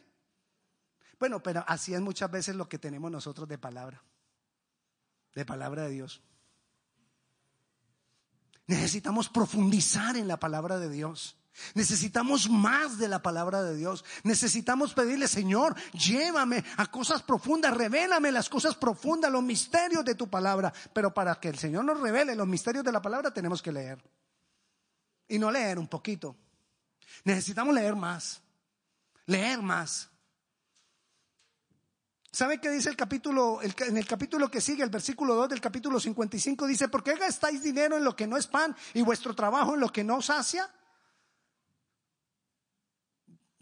Bueno, 1.18 1.42
pero 1.42 1.64
así 1.66 1.94
es 1.94 2.00
muchas 2.00 2.30
veces 2.30 2.56
lo 2.56 2.68
que 2.68 2.78
tenemos 2.78 3.10
nosotros 3.10 3.48
de 3.48 3.56
palabra, 3.56 4.02
de 5.34 5.44
palabra 5.44 5.84
de 5.84 5.90
Dios. 5.90 6.22
Necesitamos 8.66 9.28
profundizar 9.28 10.16
en 10.16 10.28
la 10.28 10.38
palabra 10.38 10.78
de 10.78 10.90
Dios. 10.90 11.36
Necesitamos 11.74 12.48
más 12.50 12.98
de 12.98 13.08
la 13.08 13.22
palabra 13.22 13.62
de 13.62 13.76
Dios. 13.76 14.04
Necesitamos 14.24 14.94
pedirle, 14.94 15.28
Señor, 15.28 15.74
llévame 15.92 16.64
a 16.76 16.90
cosas 16.90 17.22
profundas, 17.22 17.76
revélame 17.76 18.30
las 18.32 18.48
cosas 18.48 18.74
profundas, 18.74 19.30
los 19.30 19.42
misterios 19.42 20.04
de 20.04 20.14
tu 20.14 20.28
palabra. 20.28 20.72
Pero 20.92 21.12
para 21.12 21.34
que 21.36 21.48
el 21.48 21.58
Señor 21.58 21.84
nos 21.84 22.00
revele 22.00 22.34
los 22.34 22.46
misterios 22.46 22.84
de 22.84 22.92
la 22.92 23.02
palabra 23.02 23.32
tenemos 23.32 23.62
que 23.62 23.72
leer. 23.72 24.02
Y 25.28 25.38
no 25.38 25.50
leer 25.50 25.78
un 25.78 25.88
poquito. 25.88 26.36
Necesitamos 27.24 27.74
leer 27.74 27.96
más. 27.96 28.40
Leer 29.26 29.60
más. 29.60 30.08
¿Sabe 32.30 32.60
qué 32.60 32.68
dice 32.68 32.90
el 32.90 32.96
capítulo, 32.96 33.60
en 33.62 33.96
el 33.96 34.06
capítulo 34.06 34.50
que 34.50 34.60
sigue, 34.60 34.82
el 34.82 34.90
versículo 34.90 35.34
2 35.36 35.48
del 35.48 35.60
capítulo 35.60 35.98
55? 35.98 36.66
Dice, 36.66 36.88
¿por 36.88 37.02
qué 37.02 37.14
gastáis 37.14 37.62
dinero 37.62 37.96
en 37.96 38.04
lo 38.04 38.14
que 38.14 38.26
no 38.26 38.36
es 38.36 38.46
pan 38.46 38.76
y 38.92 39.00
vuestro 39.00 39.34
trabajo 39.34 39.72
en 39.72 39.80
lo 39.80 39.90
que 39.90 40.04
no 40.04 40.20
sacia? 40.20 40.70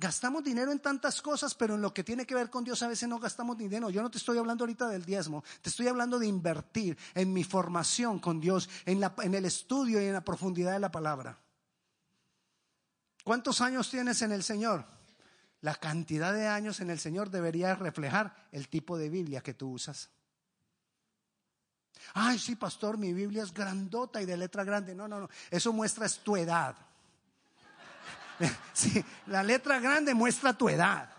Gastamos 0.05 0.45
dinero 0.45 0.71
en 0.71 0.81
tantas 0.81 1.23
cosas, 1.23 1.55
pero 1.55 1.77
en 1.77 1.81
lo 1.81 1.95
que 1.95 2.05
tiene 2.05 2.27
que 2.27 2.35
ver 2.35 2.51
con 2.51 2.63
Dios 2.63 2.83
a 2.83 2.89
veces 2.89 3.09
no 3.09 3.19
gastamos 3.19 3.57
dinero. 3.57 3.89
Yo 3.89 4.03
no 4.03 4.11
te 4.11 4.19
estoy 4.19 4.37
hablando 4.37 4.65
ahorita 4.65 4.87
del 4.87 5.03
diezmo, 5.03 5.43
te 5.63 5.71
estoy 5.71 5.89
hablando 5.89 6.19
de 6.19 6.27
invertir 6.27 6.99
en 7.15 7.33
mi 7.33 7.43
formación 7.43 8.19
con 8.19 8.39
Dios, 8.39 8.69
en, 8.85 9.03
el 9.35 9.47
estudio 9.47 10.03
y 10.03 10.05
en 10.05 10.13
la 10.13 10.23
profundidad 10.23 10.73
de 10.73 10.79
la 10.79 10.91
palabra. 10.91 11.39
¿Cuántos 13.25 13.63
años 13.63 13.91
tienes 13.91 14.21
en 14.21 14.33
el 14.33 14.43
Señor? 14.43 14.85
La 15.63 15.75
cantidad 15.75 16.35
de 16.35 16.49
años 16.49 16.81
en 16.81 16.91
el 16.91 16.99
Señor 16.99 17.31
debería 17.31 17.75
reflejar 17.75 18.37
el 18.53 18.69
tipo 18.69 18.99
de 18.99 19.09
Biblia 19.09 19.41
que 19.41 19.55
tú 19.55 19.71
usas. 19.71 20.11
Ay, 22.13 22.39
sí, 22.39 22.57
pastor, 22.57 22.99
mi 22.99 23.15
Biblia 23.15 23.43
es 23.43 23.55
grandota 23.55 24.21
y 24.21 24.27
de 24.27 24.37
letra 24.37 24.65
grande. 24.65 24.95
No, 24.95 25.09
no, 25.09 25.21
no. 25.21 25.31
Eso 25.51 25.73
muestra 25.73 26.07
tu 26.23 26.37
edad. 26.37 26.77
La 29.27 29.43
letra 29.43 29.79
grande 29.79 30.15
muestra 30.15 30.53
tu 30.53 30.69
edad. 30.69 31.11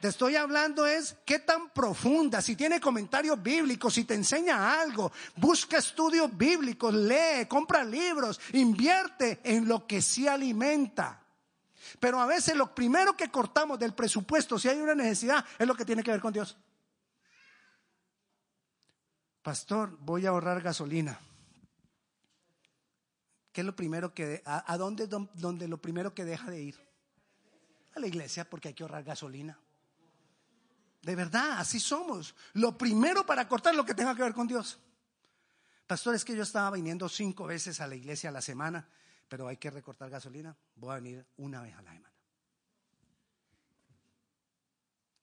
Te 0.00 0.08
estoy 0.08 0.36
hablando 0.36 0.86
es 0.86 1.16
qué 1.24 1.40
tan 1.40 1.70
profunda, 1.70 2.40
si 2.40 2.54
tiene 2.54 2.80
comentarios 2.80 3.42
bíblicos, 3.42 3.94
si 3.94 4.04
te 4.04 4.14
enseña 4.14 4.80
algo, 4.80 5.10
busca 5.34 5.78
estudios 5.78 6.36
bíblicos, 6.36 6.94
lee, 6.94 7.46
compra 7.48 7.82
libros, 7.82 8.40
invierte 8.52 9.40
en 9.42 9.66
lo 9.66 9.88
que 9.88 10.00
sí 10.00 10.28
alimenta. 10.28 11.20
Pero 11.98 12.20
a 12.20 12.26
veces 12.26 12.54
lo 12.54 12.72
primero 12.72 13.16
que 13.16 13.28
cortamos 13.28 13.76
del 13.78 13.92
presupuesto, 13.92 14.56
si 14.56 14.68
hay 14.68 14.78
una 14.78 14.94
necesidad, 14.94 15.44
es 15.58 15.66
lo 15.66 15.74
que 15.74 15.84
tiene 15.84 16.04
que 16.04 16.12
ver 16.12 16.20
con 16.20 16.32
Dios. 16.32 16.56
Pastor, 19.42 19.96
voy 19.98 20.26
a 20.26 20.28
ahorrar 20.28 20.60
gasolina. 20.60 21.18
¿Qué 23.58 23.62
es 23.62 23.66
lo 23.66 23.74
primero 23.74 24.14
que, 24.14 24.40
a, 24.44 24.76
dónde 24.76 25.08
donde 25.08 25.66
lo 25.66 25.82
primero 25.82 26.14
que 26.14 26.24
deja 26.24 26.48
de 26.48 26.62
ir? 26.62 26.80
A 27.96 27.98
la 27.98 28.06
iglesia 28.06 28.48
porque 28.48 28.68
hay 28.68 28.74
que 28.74 28.84
ahorrar 28.84 29.02
gasolina. 29.02 29.58
De 31.02 31.16
verdad, 31.16 31.58
así 31.58 31.80
somos. 31.80 32.36
Lo 32.52 32.78
primero 32.78 33.26
para 33.26 33.48
cortar 33.48 33.74
lo 33.74 33.84
que 33.84 33.94
tenga 33.94 34.14
que 34.14 34.22
ver 34.22 34.32
con 34.32 34.46
Dios. 34.46 34.78
Pastor, 35.88 36.14
es 36.14 36.24
que 36.24 36.36
yo 36.36 36.44
estaba 36.44 36.70
viniendo 36.70 37.08
cinco 37.08 37.46
veces 37.46 37.80
a 37.80 37.88
la 37.88 37.96
iglesia 37.96 38.30
a 38.30 38.32
la 38.32 38.42
semana, 38.42 38.88
pero 39.26 39.48
hay 39.48 39.56
que 39.56 39.72
recortar 39.72 40.08
gasolina. 40.08 40.56
Voy 40.76 40.92
a 40.92 41.00
venir 41.00 41.26
una 41.38 41.60
vez 41.60 41.74
a 41.74 41.82
la 41.82 41.90
semana. 41.90 42.12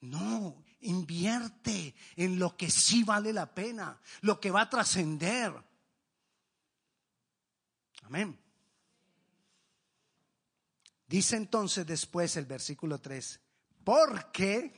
No, 0.02 0.62
invierte 0.82 1.95
en 2.17 2.38
lo 2.38 2.58
que 2.58 2.69
sí 2.69 3.06
vale 3.06 3.32
la 3.32 3.56
pena, 3.56 3.98
lo 4.19 4.41
que 4.41 4.52
va 4.52 4.63
a 4.63 4.69
trascender. 4.69 5.54
Amén. 8.05 8.39
Dice 11.07 11.35
entonces 11.35 11.85
después 11.85 12.35
el 12.37 12.45
versículo 12.45 12.99
3, 12.99 13.39
porque 13.83 14.73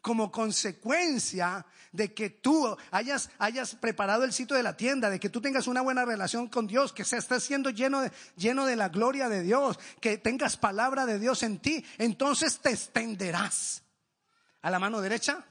como 0.00 0.30
consecuencia 0.30 1.64
de 1.92 2.14
que 2.14 2.30
tú 2.30 2.76
hayas, 2.90 3.30
hayas 3.38 3.74
preparado 3.74 4.24
el 4.24 4.32
sitio 4.32 4.56
de 4.56 4.62
la 4.62 4.76
tienda, 4.76 5.10
de 5.10 5.20
que 5.20 5.28
tú 5.28 5.40
tengas 5.40 5.66
una 5.66 5.82
buena 5.82 6.04
relación 6.04 6.48
con 6.48 6.66
Dios, 6.66 6.92
que 6.92 7.04
se 7.04 7.18
esté 7.18 7.38
siendo 7.40 7.70
lleno 7.70 8.02
lleno 8.36 8.66
de 8.66 8.76
la 8.76 8.88
gloria 8.88 9.28
de 9.28 9.42
Dios, 9.42 9.78
que 10.00 10.18
tengas 10.18 10.56
palabra 10.56 11.06
de 11.06 11.18
Dios 11.18 11.42
en 11.42 11.58
ti, 11.58 11.84
entonces 11.98 12.60
te 12.60 12.70
extenderás 12.70 13.82
a 14.62 14.70
la 14.70 14.78
mano 14.78 15.00
derecha 15.00 15.44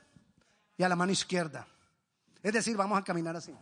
y 0.78 0.84
a 0.84 0.90
la 0.90 0.96
mano 0.96 1.12
izquierda. 1.12 1.68
Es 2.42 2.54
decir, 2.54 2.76
vamos 2.78 2.98
a 2.98 3.04
caminar 3.04 3.36
así. 3.36 3.54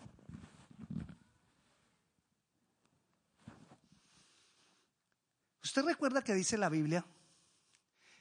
¿Usted 5.68 5.84
recuerda 5.84 6.24
que 6.24 6.34
dice 6.34 6.58
la 6.58 6.70
Biblia 6.70 7.06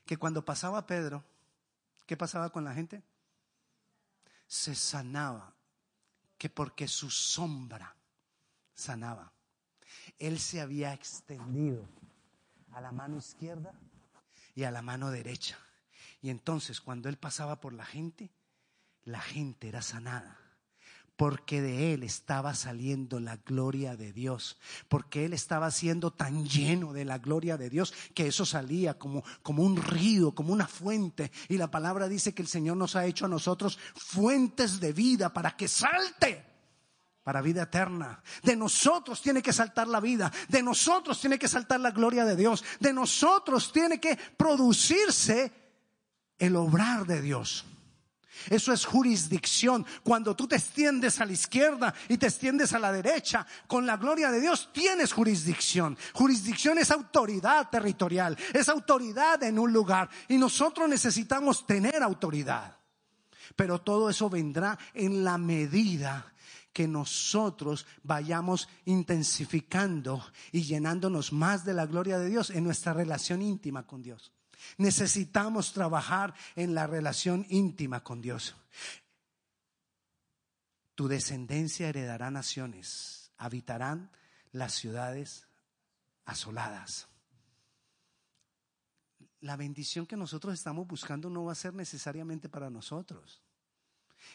que 0.05 0.17
cuando 0.17 0.45
pasaba 0.45 0.85
Pedro, 0.85 1.25
¿qué 2.05 2.17
pasaba 2.17 2.51
con 2.51 2.65
la 2.65 2.75
gente? 2.75 3.05
Se 4.49 4.75
sanaba, 4.75 5.55
que 6.39 6.51
porque 6.51 6.89
su 6.89 7.09
sombra 7.09 7.95
sanaba. 8.75 9.33
Él 10.19 10.41
se 10.41 10.61
había 10.61 10.93
extendido 10.93 11.89
a 12.73 12.81
la 12.81 12.91
mano 12.91 13.17
izquierda 13.19 13.73
y 14.57 14.65
a 14.65 14.73
la 14.73 14.83
mano 14.83 15.13
derecha. 15.13 15.57
Y 16.23 16.31
entonces 16.31 16.81
cuando 16.81 17.09
él 17.09 17.17
pasaba 17.17 17.61
por 17.61 17.73
la 17.73 17.85
gente, 17.85 18.33
la 19.05 19.21
gente 19.21 19.69
era 19.69 19.83
sanada 19.83 20.46
porque 21.17 21.63
de 21.63 21.95
él 21.95 22.03
estaba 22.03 22.55
saliendo 22.55 23.19
la 23.21 23.37
gloria 23.37 23.97
de 23.97 24.13
Dios, 24.13 24.59
porque 24.89 25.25
él 25.25 25.33
estaba 25.33 25.71
siendo 25.71 26.13
tan 26.13 26.47
lleno 26.47 26.93
de 26.93 27.05
la 27.05 27.19
gloria 27.19 27.57
de 27.57 27.71
Dios 27.71 27.95
que 28.15 28.27
eso 28.27 28.45
salía 28.45 28.99
como, 28.99 29.25
como 29.43 29.63
un 29.63 29.77
río, 29.77 30.35
como 30.35 30.53
una 30.53 30.69
fuente. 30.69 31.33
Y 31.49 31.57
la 31.57 31.71
palabra 31.71 32.07
dice 32.09 32.35
que 32.35 32.43
el 32.43 32.49
Señor 32.49 32.77
nos 32.77 32.97
ha 32.97 33.07
hecho 33.07 33.25
a 33.25 33.29
nosotros 33.29 33.79
fuentes 33.95 34.79
de 34.79 34.93
vida 34.93 35.33
para 35.33 35.57
que 35.57 35.69
salte 35.69 36.45
para 37.25 37.43
vida 37.43 37.63
eterna. 37.63 38.23
De 38.43 38.55
nosotros 38.55 39.21
tiene 39.21 39.43
que 39.43 39.53
saltar 39.53 39.89
la 39.89 40.01
vida, 40.01 40.31
de 40.49 40.63
nosotros 40.63 41.21
tiene 41.21 41.39
que 41.39 41.49
saltar 41.49 41.81
la 41.81 41.91
gloria 41.91 42.25
de 42.25 42.37
Dios, 42.37 42.63
de 42.79 42.93
nosotros 42.93 43.73
tiene 43.73 43.99
que 43.99 44.17
producirse 44.37 45.53
el 46.39 46.55
obrar 46.57 47.07
de 47.07 47.23
Dios. 47.23 47.65
Eso 48.49 48.73
es 48.73 48.85
jurisdicción. 48.85 49.85
Cuando 50.03 50.35
tú 50.37 50.47
te 50.47 50.57
extiendes 50.57 51.21
a 51.21 51.27
la 51.27 51.33
izquierda 51.33 51.95
y 52.09 52.19
te 52.19 52.27
extiendes 52.27 52.73
a 52.73 52.79
la 52.79 52.93
derecha, 52.93 53.47
con 53.67 53.87
la 53.87 53.97
gloria 53.97 54.31
de 54.31 54.41
Dios 54.41 54.71
tienes 54.73 55.13
jurisdicción. 55.13 55.97
Jurisdicción 56.13 56.79
es 56.79 56.91
autoridad 56.91 57.69
territorial, 57.71 58.37
es 58.53 58.69
autoridad 58.69 59.43
en 59.43 59.59
un 59.59 59.73
lugar. 59.73 60.09
Y 60.29 60.39
nosotros 60.39 60.89
necesitamos 60.89 61.67
tener 61.67 62.03
autoridad. 62.03 62.77
Pero 63.55 63.81
todo 63.81 64.11
eso 64.11 64.29
vendrá 64.29 64.79
en 64.95 65.25
la 65.25 65.39
medida 65.39 66.33
que 66.73 66.87
nosotros 66.87 67.87
vayamos 68.03 68.69
intensificando 68.85 70.23
y 70.53 70.63
llenándonos 70.63 71.33
más 71.33 71.65
de 71.65 71.73
la 71.73 71.87
gloria 71.87 72.19
de 72.19 72.29
Dios 72.29 72.51
en 72.51 72.65
nuestra 72.65 72.93
relación 72.93 73.41
íntima 73.41 73.87
con 73.87 74.03
Dios. 74.03 74.31
Necesitamos 74.79 75.73
trabajar 75.73 76.35
en 76.55 76.75
la 76.75 76.87
relación 76.87 77.47
íntima 77.49 78.03
con 78.03 78.21
Dios. 78.21 78.55
Tu 80.95 81.09
descendencia 81.09 81.89
heredará 81.89 82.31
naciones, 82.31 83.31
habitarán 83.37 84.11
las 84.53 84.73
ciudades 84.73 85.47
asoladas. 86.25 87.09
La 89.41 89.57
bendición 89.57 90.07
que 90.07 90.17
nosotros 90.17 90.55
estamos 90.55 90.87
buscando 90.87 91.29
no 91.29 91.45
va 91.45 91.53
a 91.53 91.57
ser 91.57 91.75
necesariamente 91.75 92.49
para 92.49 92.71
nosotros, 92.71 93.43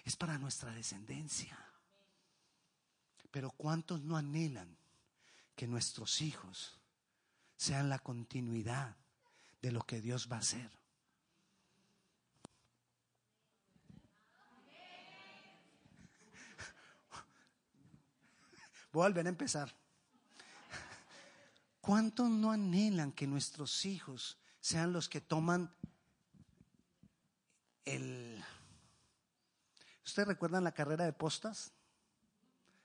es 0.05 0.15
para 0.15 0.37
nuestra 0.37 0.71
descendencia. 0.71 1.57
Pero 3.31 3.49
¿cuántos 3.51 4.01
no 4.01 4.15
anhelan 4.15 4.77
que 5.55 5.65
nuestros 5.67 6.21
hijos 6.21 6.79
sean 7.57 7.89
la 7.89 7.99
continuidad 7.99 8.95
de 9.61 9.71
lo 9.71 9.81
que 9.81 10.01
Dios 10.01 10.27
va 10.31 10.37
a 10.37 10.39
hacer? 10.39 10.71
Voy 18.91 19.05
a 19.05 19.19
empezar. 19.21 19.73
¿Cuántos 21.79 22.29
no 22.29 22.51
anhelan 22.51 23.11
que 23.11 23.25
nuestros 23.25 23.85
hijos 23.85 24.37
sean 24.59 24.93
los 24.93 25.09
que 25.09 25.21
toman 25.21 25.73
el... 27.85 28.43
¿Ustedes 30.05 30.27
recuerdan 30.27 30.63
la 30.63 30.73
carrera 30.73 31.05
de 31.05 31.13
postas? 31.13 31.71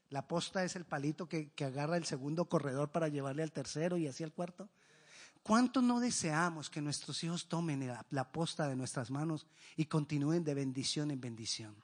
La 0.08 0.28
posta 0.28 0.64
es 0.64 0.76
el 0.76 0.84
palito 0.84 1.28
que, 1.28 1.52
agarra 1.58 1.96
el 1.96 2.04
segundo 2.04 2.48
corredor 2.48 2.90
para 2.92 3.08
llevarle 3.08 3.42
al 3.42 3.52
tercero 3.52 3.96
y 3.96 4.06
así 4.06 4.22
al 4.22 4.32
cuarto. 4.32 4.68
¿Cuánto 5.46 5.80
no 5.80 6.00
deseamos 6.00 6.68
que 6.68 6.80
nuestros 6.80 7.22
hijos 7.22 7.46
tomen 7.46 7.86
la, 8.10 8.32
posta 8.32 8.66
de 8.66 8.74
nuestras 8.74 9.12
manos 9.12 9.46
y 9.76 9.84
continúen 9.84 10.42
de 10.42 10.54
bendición 10.54 11.12
en 11.12 11.20
bendición? 11.20 11.76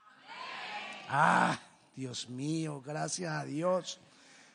Ah, 1.07 1.57
Dios 1.95 2.27
mío, 2.27 2.81
gracias 2.81 3.31
a 3.31 3.45
Dios. 3.45 4.01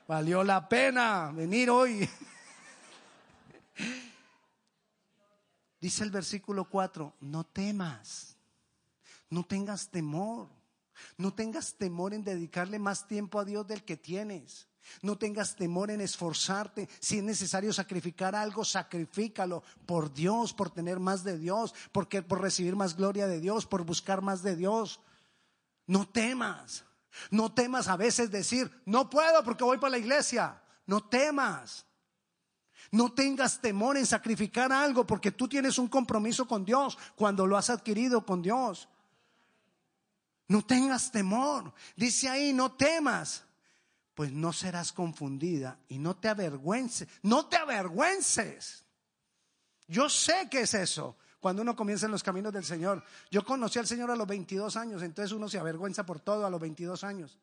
Valió 0.06 0.44
la 0.44 0.68
pena 0.68 1.32
venir 1.32 1.70
hoy. 1.70 2.06
Dice 5.80 6.04
el 6.04 6.10
versículo 6.10 6.68
4, 6.68 7.14
no 7.20 7.44
temas, 7.44 8.36
no 9.30 9.42
tengas 9.42 9.88
temor. 9.88 10.50
No 11.16 11.32
tengas 11.32 11.76
temor 11.76 12.12
en 12.12 12.24
dedicarle 12.24 12.78
más 12.78 13.08
tiempo 13.08 13.40
a 13.40 13.46
Dios 13.46 13.66
del 13.66 13.84
que 13.84 13.96
tienes. 13.96 14.67
No 15.02 15.16
tengas 15.16 15.56
temor 15.56 15.90
en 15.90 16.00
esforzarte. 16.00 16.88
Si 17.00 17.18
es 17.18 17.24
necesario 17.24 17.72
sacrificar 17.72 18.34
algo, 18.34 18.64
sacrifícalo 18.64 19.62
por 19.86 20.12
Dios, 20.12 20.52
por 20.52 20.70
tener 20.70 20.98
más 21.00 21.24
de 21.24 21.38
Dios, 21.38 21.74
porque 21.92 22.22
por 22.22 22.40
recibir 22.40 22.76
más 22.76 22.96
gloria 22.96 23.26
de 23.26 23.40
Dios, 23.40 23.66
por 23.66 23.84
buscar 23.84 24.22
más 24.22 24.42
de 24.42 24.56
Dios. 24.56 25.00
No 25.86 26.08
temas. 26.08 26.84
No 27.30 27.52
temas 27.52 27.88
a 27.88 27.96
veces 27.96 28.30
decir, 28.30 28.70
no 28.84 29.10
puedo 29.10 29.42
porque 29.42 29.64
voy 29.64 29.78
para 29.78 29.92
la 29.92 29.98
iglesia. 29.98 30.60
No 30.86 31.02
temas. 31.02 31.86
No 32.90 33.12
tengas 33.12 33.60
temor 33.60 33.96
en 33.96 34.06
sacrificar 34.06 34.72
algo 34.72 35.06
porque 35.06 35.30
tú 35.30 35.48
tienes 35.48 35.78
un 35.78 35.88
compromiso 35.88 36.46
con 36.46 36.64
Dios 36.64 36.96
cuando 37.16 37.46
lo 37.46 37.56
has 37.56 37.70
adquirido 37.70 38.24
con 38.24 38.40
Dios. 38.40 38.88
No 40.46 40.62
tengas 40.64 41.10
temor. 41.12 41.74
Dice 41.94 42.28
ahí, 42.28 42.54
no 42.54 42.72
temas. 42.72 43.44
Pues 44.18 44.32
no 44.32 44.52
serás 44.52 44.92
confundida 44.92 45.78
y 45.86 46.00
no 46.00 46.16
te 46.16 46.26
avergüences. 46.26 47.06
No 47.22 47.46
te 47.46 47.56
avergüences. 47.56 48.84
Yo 49.86 50.08
sé 50.08 50.48
que 50.50 50.62
es 50.62 50.74
eso. 50.74 51.16
Cuando 51.38 51.62
uno 51.62 51.76
comienza 51.76 52.06
en 52.06 52.10
los 52.10 52.24
caminos 52.24 52.52
del 52.52 52.64
Señor. 52.64 53.04
Yo 53.30 53.44
conocí 53.44 53.78
al 53.78 53.86
Señor 53.86 54.10
a 54.10 54.16
los 54.16 54.26
22 54.26 54.74
años, 54.76 55.04
entonces 55.04 55.30
uno 55.30 55.48
se 55.48 55.60
avergüenza 55.60 56.04
por 56.04 56.18
todo 56.18 56.44
a 56.44 56.50
los 56.50 56.60
22 56.60 57.04
años. 57.04 57.38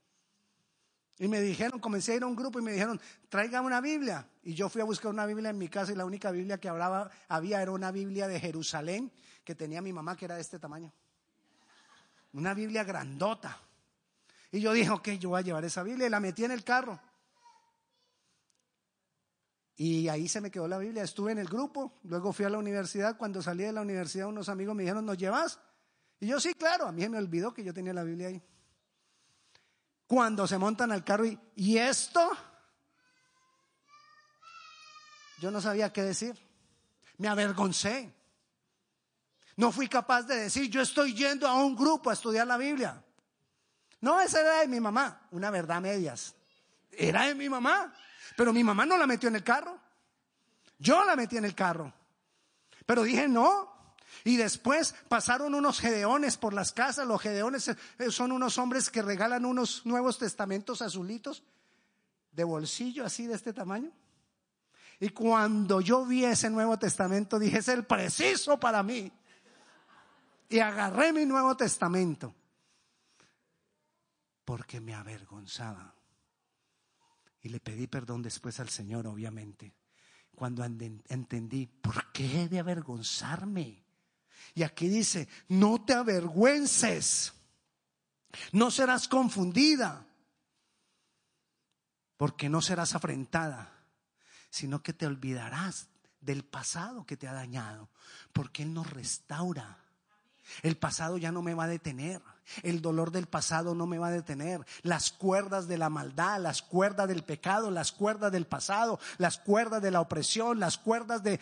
Y 1.18 1.30
me 1.30 1.40
dijeron, 1.40 1.80
comencé 1.80 2.12
a 2.12 2.16
ir 2.18 2.24
a 2.24 2.28
un 2.28 2.36
grupo 2.36 2.60
y 2.60 2.62
me 2.62 2.74
dijeron, 2.74 3.00
traiga 3.30 3.62
una 3.62 3.80
Biblia. 3.80 4.28
Y 4.44 4.54
yo 4.54 4.68
fui 4.68 4.82
a 4.82 4.84
buscar 4.84 5.12
una 5.12 5.26
Biblia 5.26 5.52
en 5.52 5.58
mi 5.58 5.70
casa 5.70 5.94
y 5.94 5.96
la 5.96 6.04
única 6.04 6.30
Biblia 6.32 6.58
que 6.58 6.68
hablaba, 6.68 7.10
había 7.30 7.62
era 7.62 7.72
una 7.72 7.92
Biblia 7.92 8.28
de 8.28 8.38
Jerusalén 8.38 9.14
que 9.46 9.56
tenía 9.56 9.82
mi 9.82 9.94
mamá 9.94 10.18
que 10.18 10.26
era 10.26 10.36
de 10.36 10.42
este 10.42 10.60
tamaño 10.60 10.92
una 12.36 12.54
Biblia 12.54 12.84
grandota. 12.84 13.58
Y 14.56 14.62
yo 14.62 14.72
dije, 14.72 14.90
ok, 14.90 15.10
yo 15.20 15.32
voy 15.32 15.40
a 15.40 15.44
llevar 15.44 15.66
esa 15.66 15.84
Biblia 15.84 16.08
y 16.08 16.10
la 16.10 16.22
metí 16.22 16.46
en 16.46 16.52
el 16.52 16.64
carro. 16.64 16.98
Y 19.76 20.08
ahí 20.08 20.30
se 20.30 20.40
me 20.40 20.50
quedó 20.50 20.66
la 20.66 20.78
Biblia. 20.78 21.04
Estuve 21.04 21.34
en 21.34 21.40
el 21.40 21.48
grupo, 21.50 22.00
luego 22.04 22.32
fui 22.32 22.46
a 22.46 22.50
la 22.50 22.58
universidad. 22.58 23.18
Cuando 23.18 23.42
salí 23.42 23.66
de 23.66 23.74
la 23.74 23.82
universidad, 23.82 24.28
unos 24.28 24.48
amigos 24.48 24.74
me 24.74 24.84
dijeron, 24.84 25.06
¿nos 25.06 25.18
llevas? 25.18 25.60
Y 26.22 26.28
yo, 26.28 26.40
sí, 26.40 26.54
claro, 26.54 26.88
a 26.88 26.94
mí 26.94 27.06
me 27.10 27.18
olvidó 27.18 27.54
que 27.54 27.66
yo 27.66 27.74
tenía 27.74 27.92
la 27.92 28.06
Biblia 28.06 28.30
ahí. 28.30 28.42
Cuando 30.08 30.48
se 30.48 30.58
montan 30.58 30.94
al 30.94 31.04
carro 31.04 31.26
y, 31.26 31.38
¿y 31.58 31.78
esto? 31.78 32.26
Yo 35.42 35.52
no 35.52 35.60
sabía 35.60 35.92
qué 35.92 36.02
decir. 36.02 36.34
Me 37.18 37.28
avergoncé. 37.28 38.16
No 39.58 39.74
fui 39.74 39.90
capaz 39.90 40.22
de 40.22 40.38
decir, 40.38 40.70
yo 40.70 40.80
estoy 40.80 41.14
yendo 41.14 41.46
a 41.46 41.56
un 41.56 41.76
grupo 41.76 42.10
a 42.10 42.14
estudiar 42.14 42.48
la 42.48 42.56
Biblia. 42.56 43.05
No, 44.06 44.22
esa 44.22 44.42
era 44.42 44.60
de 44.60 44.68
mi 44.68 44.80
mamá, 44.80 45.20
una 45.32 45.50
verdad 45.50 45.82
medias. 45.82 46.36
Era 46.92 47.26
de 47.26 47.34
mi 47.34 47.50
mamá, 47.50 47.92
pero 48.38 48.54
mi 48.54 48.64
mamá 48.64 48.86
no 48.86 49.00
la 49.00 49.08
metió 49.08 49.30
en 49.30 49.36
el 49.36 49.44
carro. 49.44 49.80
Yo 50.78 51.04
la 51.06 51.16
metí 51.16 51.38
en 51.38 51.46
el 51.46 51.56
carro. 51.56 51.92
Pero 52.86 53.02
dije, 53.02 53.28
no. 53.28 53.96
Y 54.24 54.38
después 54.38 54.94
pasaron 55.10 55.56
unos 55.56 55.80
gedeones 55.80 56.38
por 56.38 56.54
las 56.54 56.72
casas. 56.72 57.08
Los 57.08 57.20
gedeones 57.20 57.68
eh, 57.68 58.12
son 58.12 58.32
unos 58.32 58.60
hombres 58.60 58.92
que 58.92 59.02
regalan 59.02 59.44
unos 59.44 59.88
nuevos 59.88 60.20
testamentos 60.20 60.84
azulitos 60.84 61.42
de 62.32 62.44
bolsillo 62.44 63.06
así 63.06 63.26
de 63.26 63.34
este 63.34 63.54
tamaño. 63.54 63.92
Y 65.00 65.10
cuando 65.10 65.82
yo 65.82 66.06
vi 66.06 66.26
ese 66.26 66.52
Nuevo 66.52 66.78
Testamento, 66.78 67.40
dije, 67.40 67.58
es 67.58 67.70
el 67.70 67.84
preciso 67.86 68.60
para 68.60 68.84
mí 68.84 69.12
y 70.48 70.60
agarré 70.60 71.12
mi 71.12 71.26
Nuevo 71.26 71.58
Testamento 71.58 72.36
porque 74.46 74.80
me 74.80 74.94
avergonzaba. 74.94 75.96
Y 77.42 77.50
le 77.50 77.60
pedí 77.60 77.88
perdón 77.88 78.22
después 78.22 78.60
al 78.60 78.70
Señor, 78.70 79.08
obviamente, 79.08 79.76
cuando 80.34 80.64
entendí 80.64 81.68
por 81.68 82.12
qué 82.12 82.44
he 82.44 82.50
de 82.50 82.60
avergonzarme. 82.60 83.84
Y 84.54 84.64
aquí 84.64 84.88
dice, 84.88 85.28
no 85.50 85.84
te 85.84 85.94
avergüences, 85.94 87.34
no 88.52 88.72
serás 88.72 89.08
confundida, 89.08 90.08
porque 92.18 92.50
no 92.50 92.62
serás 92.62 92.96
afrentada, 92.96 93.86
sino 94.50 94.82
que 94.82 94.94
te 94.94 95.06
olvidarás 95.06 95.90
del 96.22 96.46
pasado 96.46 97.06
que 97.06 97.18
te 97.18 97.28
ha 97.28 97.34
dañado, 97.34 97.90
porque 98.34 98.64
Él 98.64 98.74
nos 98.74 98.90
restaura 98.90 99.85
el 100.62 100.78
pasado 100.78 101.18
ya 101.18 101.32
no 101.32 101.42
me 101.42 101.54
va 101.54 101.66
a 101.66 101.68
detener. 101.68 102.22
El 102.62 102.82
dolor 102.82 103.12
del 103.12 103.26
pasado 103.26 103.74
no 103.74 103.88
me 103.88 103.98
va 103.98 104.08
a 104.08 104.12
detener. 104.12 104.66
Las 104.84 105.12
cuerdas 105.12 105.68
de 105.68 105.78
la 105.78 105.90
maldad, 105.90 106.40
las 106.40 106.62
cuerdas 106.62 107.08
del 107.08 107.24
pecado, 107.24 107.72
las 107.72 107.92
cuerdas 107.92 108.32
del 108.32 108.46
pasado, 108.46 109.00
las 109.18 109.38
cuerdas 109.38 109.82
de 109.82 109.92
la 109.92 110.02
opresión, 110.02 110.60
las 110.60 110.78
cuerdas 110.78 111.24
de, 111.24 111.40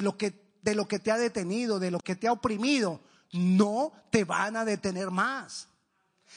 lo, 0.00 0.16
que, 0.16 0.56
de 0.62 0.74
lo 0.74 0.86
que 0.86 0.98
te 0.98 1.10
ha 1.10 1.18
detenido, 1.18 1.78
de 1.78 1.90
lo 1.90 1.98
que 1.98 2.16
te 2.16 2.28
ha 2.28 2.32
oprimido, 2.32 3.00
no 3.32 3.92
te 4.10 4.24
van 4.24 4.56
a 4.56 4.64
detener 4.64 5.10
más. 5.10 5.68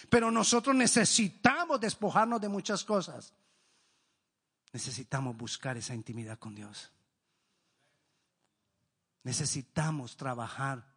Pero 0.10 0.32
nosotros 0.32 0.76
necesitamos 0.76 1.80
despojarnos 1.80 2.42
de 2.42 2.50
muchas 2.50 2.84
cosas. 2.84 3.34
Necesitamos 4.74 5.38
buscar 5.38 5.78
esa 5.78 5.94
intimidad 5.94 6.38
con 6.38 6.56
Dios. 6.56 6.92
Necesitamos 9.24 10.18
trabajar 10.18 10.95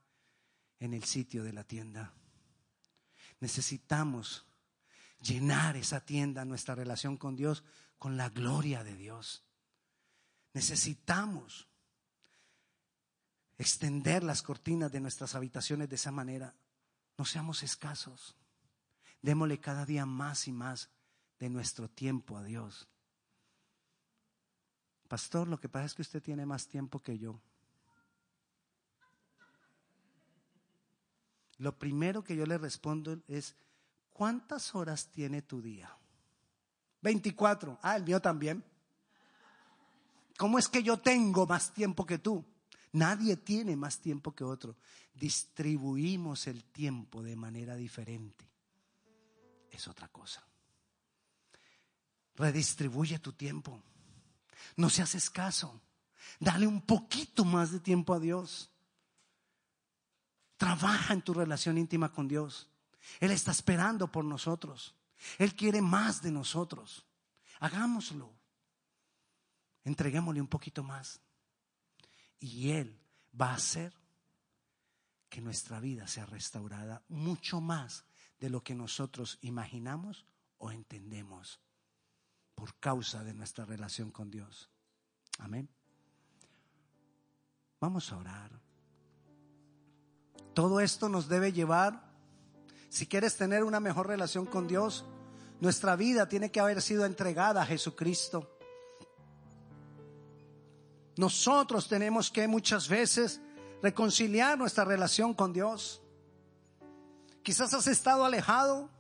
en 0.80 0.94
el 0.94 1.04
sitio 1.04 1.42
de 1.44 1.52
la 1.52 1.64
tienda. 1.64 2.12
Necesitamos 3.40 4.44
llenar 5.20 5.76
esa 5.76 6.04
tienda, 6.04 6.44
nuestra 6.44 6.74
relación 6.74 7.16
con 7.16 7.36
Dios, 7.36 7.64
con 7.98 8.16
la 8.16 8.28
gloria 8.28 8.84
de 8.84 8.96
Dios. 8.96 9.44
Necesitamos 10.54 11.68
extender 13.58 14.22
las 14.22 14.42
cortinas 14.42 14.90
de 14.92 15.00
nuestras 15.00 15.34
habitaciones 15.34 15.88
de 15.88 15.96
esa 15.96 16.12
manera. 16.12 16.54
No 17.16 17.24
seamos 17.24 17.62
escasos. 17.62 18.36
Démosle 19.20 19.58
cada 19.58 19.84
día 19.84 20.06
más 20.06 20.46
y 20.46 20.52
más 20.52 20.90
de 21.38 21.50
nuestro 21.50 21.88
tiempo 21.88 22.36
a 22.36 22.44
Dios. 22.44 22.88
Pastor, 25.08 25.48
lo 25.48 25.58
que 25.58 25.68
pasa 25.68 25.86
es 25.86 25.94
que 25.94 26.02
usted 26.02 26.22
tiene 26.22 26.46
más 26.46 26.68
tiempo 26.68 27.00
que 27.00 27.18
yo. 27.18 27.40
Lo 31.58 31.76
primero 31.76 32.22
que 32.22 32.36
yo 32.36 32.46
le 32.46 32.56
respondo 32.56 33.20
es, 33.28 33.54
¿cuántas 34.10 34.74
horas 34.74 35.08
tiene 35.10 35.42
tu 35.42 35.60
día? 35.60 35.94
24. 37.02 37.78
Ah, 37.82 37.96
el 37.96 38.04
mío 38.04 38.20
también. 38.20 38.64
¿Cómo 40.36 40.58
es 40.58 40.68
que 40.68 40.82
yo 40.82 40.98
tengo 40.98 41.46
más 41.46 41.74
tiempo 41.74 42.06
que 42.06 42.18
tú? 42.18 42.44
Nadie 42.92 43.36
tiene 43.36 43.76
más 43.76 43.98
tiempo 43.98 44.34
que 44.34 44.44
otro. 44.44 44.76
Distribuimos 45.14 46.46
el 46.46 46.64
tiempo 46.64 47.22
de 47.22 47.36
manera 47.36 47.74
diferente. 47.74 48.48
Es 49.70 49.88
otra 49.88 50.08
cosa. 50.08 50.44
Redistribuye 52.36 53.18
tu 53.18 53.32
tiempo. 53.32 53.82
No 54.76 54.88
seas 54.88 55.16
escaso. 55.16 55.80
Dale 56.38 56.66
un 56.66 56.82
poquito 56.82 57.44
más 57.44 57.72
de 57.72 57.80
tiempo 57.80 58.14
a 58.14 58.20
Dios. 58.20 58.70
Trabaja 60.58 61.14
en 61.14 61.22
tu 61.22 61.32
relación 61.32 61.78
íntima 61.78 62.12
con 62.12 62.28
Dios. 62.28 62.68
Él 63.20 63.30
está 63.30 63.52
esperando 63.52 64.12
por 64.12 64.24
nosotros. 64.24 64.94
Él 65.38 65.54
quiere 65.54 65.80
más 65.80 66.20
de 66.20 66.30
nosotros. 66.30 67.06
Hagámoslo. 67.60 68.30
Entreguémosle 69.84 70.40
un 70.40 70.48
poquito 70.48 70.82
más. 70.82 71.20
Y 72.40 72.70
Él 72.70 73.00
va 73.40 73.52
a 73.52 73.54
hacer 73.54 73.94
que 75.28 75.40
nuestra 75.40 75.80
vida 75.80 76.06
sea 76.08 76.26
restaurada 76.26 77.02
mucho 77.08 77.60
más 77.60 78.04
de 78.40 78.50
lo 78.50 78.62
que 78.62 78.74
nosotros 78.74 79.38
imaginamos 79.42 80.26
o 80.58 80.70
entendemos 80.70 81.60
por 82.54 82.74
causa 82.80 83.22
de 83.22 83.34
nuestra 83.34 83.64
relación 83.64 84.10
con 84.10 84.30
Dios. 84.30 84.70
Amén. 85.38 85.68
Vamos 87.80 88.10
a 88.12 88.16
orar. 88.16 88.67
Todo 90.58 90.80
esto 90.80 91.08
nos 91.08 91.28
debe 91.28 91.52
llevar, 91.52 92.02
si 92.88 93.06
quieres 93.06 93.36
tener 93.36 93.62
una 93.62 93.78
mejor 93.78 94.08
relación 94.08 94.44
con 94.44 94.66
Dios, 94.66 95.04
nuestra 95.60 95.94
vida 95.94 96.28
tiene 96.28 96.50
que 96.50 96.58
haber 96.58 96.82
sido 96.82 97.04
entregada 97.04 97.62
a 97.62 97.64
Jesucristo. 97.64 98.58
Nosotros 101.16 101.86
tenemos 101.86 102.28
que 102.32 102.48
muchas 102.48 102.88
veces 102.88 103.40
reconciliar 103.84 104.58
nuestra 104.58 104.84
relación 104.84 105.32
con 105.32 105.52
Dios. 105.52 106.02
Quizás 107.44 107.72
has 107.72 107.86
estado 107.86 108.24
alejado 108.24 108.90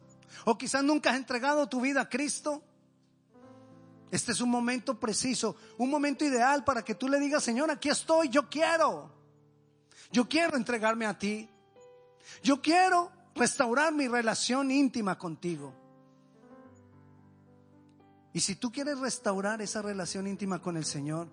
o 0.44 0.56
quizás 0.56 0.84
nunca 0.84 1.10
has 1.10 1.16
entregado 1.16 1.68
tu 1.68 1.80
vida 1.80 2.02
a 2.02 2.08
Cristo. 2.08 2.62
Este 4.12 4.30
es 4.30 4.40
un 4.40 4.48
momento 4.48 5.00
preciso, 5.00 5.56
un 5.76 5.90
momento 5.90 6.24
ideal 6.24 6.62
para 6.62 6.84
que 6.84 6.94
tú 6.94 7.08
le 7.08 7.18
digas, 7.18 7.42
Señor, 7.42 7.68
aquí 7.68 7.88
estoy, 7.88 8.28
yo 8.28 8.48
quiero. 8.48 9.17
Yo 10.10 10.28
quiero 10.28 10.56
entregarme 10.56 11.06
a 11.06 11.18
ti. 11.18 11.48
Yo 12.42 12.60
quiero 12.60 13.10
restaurar 13.34 13.92
mi 13.92 14.08
relación 14.08 14.70
íntima 14.70 15.18
contigo. 15.18 15.74
Y 18.32 18.40
si 18.40 18.56
tú 18.56 18.70
quieres 18.70 18.98
restaurar 18.98 19.62
esa 19.62 19.82
relación 19.82 20.26
íntima 20.26 20.60
con 20.60 20.76
el 20.76 20.84
Señor, 20.84 21.28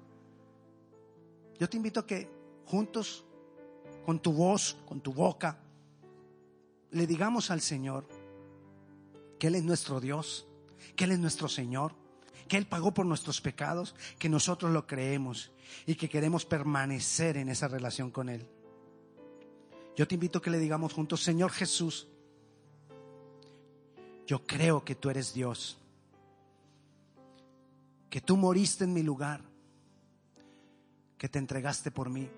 yo 1.59 1.69
te 1.69 1.77
invito 1.77 1.99
a 1.99 2.05
que 2.05 2.29
juntos, 2.65 3.25
con 4.05 4.19
tu 4.19 4.33
voz, 4.33 4.77
con 4.87 5.01
tu 5.01 5.13
boca, 5.13 5.57
le 6.91 7.07
digamos 7.07 7.51
al 7.51 7.61
Señor 7.61 8.07
que 9.39 9.47
Él 9.47 9.55
es 9.55 9.63
nuestro 9.63 9.99
Dios, 9.99 10.47
que 10.95 11.05
Él 11.05 11.11
es 11.11 11.19
nuestro 11.19 11.49
Señor 11.49 11.93
que 12.47 12.57
Él 12.57 12.67
pagó 12.67 12.93
por 12.93 13.05
nuestros 13.05 13.41
pecados, 13.41 13.95
que 14.19 14.29
nosotros 14.29 14.71
lo 14.71 14.85
creemos 14.85 15.51
y 15.85 15.95
que 15.95 16.09
queremos 16.09 16.45
permanecer 16.45 17.37
en 17.37 17.49
esa 17.49 17.67
relación 17.67 18.11
con 18.11 18.29
Él. 18.29 18.47
Yo 19.95 20.07
te 20.07 20.15
invito 20.15 20.39
a 20.39 20.41
que 20.41 20.49
le 20.49 20.59
digamos 20.59 20.93
juntos, 20.93 21.23
Señor 21.23 21.51
Jesús, 21.51 22.07
yo 24.27 24.45
creo 24.45 24.83
que 24.83 24.95
tú 24.95 25.09
eres 25.09 25.33
Dios, 25.33 25.77
que 28.09 28.21
tú 28.21 28.35
moriste 28.37 28.83
en 28.83 28.93
mi 28.93 29.03
lugar, 29.03 29.41
que 31.17 31.29
te 31.29 31.39
entregaste 31.39 31.91
por 31.91 32.09
mí. 32.09 32.29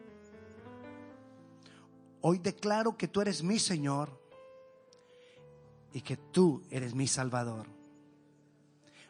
Hoy 2.21 2.39
declaro 2.39 2.97
que 2.97 3.07
tú 3.07 3.21
eres 3.21 3.41
mi 3.43 3.57
Señor 3.57 4.09
y 5.93 6.01
que 6.01 6.17
tú 6.17 6.63
eres 6.69 6.93
mi 6.93 7.07
Salvador 7.07 7.77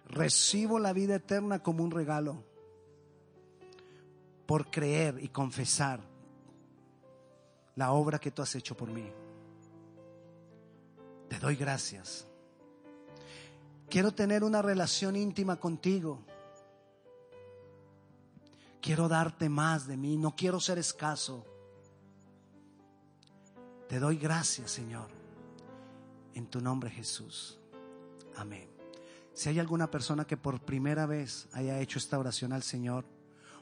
recibo 0.09 0.79
la 0.79 0.93
vida 0.93 1.15
eterna 1.15 1.59
como 1.59 1.83
un 1.83 1.91
regalo 1.91 2.43
por 4.45 4.71
creer 4.71 5.19
y 5.21 5.27
confesar 5.29 5.99
la 7.77 7.91
obra 7.91 8.19
que 8.19 8.31
tú 8.31 8.41
has 8.41 8.53
hecho 8.55 8.75
por 8.75 8.89
mí. 8.89 9.09
Te 11.29 11.39
doy 11.39 11.55
gracias. 11.55 12.27
Quiero 13.87 14.11
tener 14.13 14.43
una 14.43 14.61
relación 14.61 15.15
íntima 15.15 15.57
contigo. 15.57 16.19
Quiero 18.81 19.07
darte 19.07 19.47
más 19.47 19.87
de 19.87 19.95
mí. 19.95 20.17
No 20.17 20.35
quiero 20.35 20.59
ser 20.59 20.79
escaso. 20.79 21.45
Te 23.87 23.99
doy 23.99 24.17
gracias, 24.17 24.71
Señor. 24.71 25.09
En 26.33 26.47
tu 26.47 26.59
nombre, 26.59 26.89
Jesús. 26.89 27.59
Amén. 28.35 28.67
Si 29.33 29.49
hay 29.49 29.59
alguna 29.59 29.91
persona 29.91 30.25
que 30.25 30.35
por 30.35 30.61
primera 30.61 31.05
vez 31.05 31.47
haya 31.53 31.79
hecho 31.79 31.99
esta 31.99 32.17
oración 32.17 32.53
al 32.53 32.63
Señor 32.63 33.05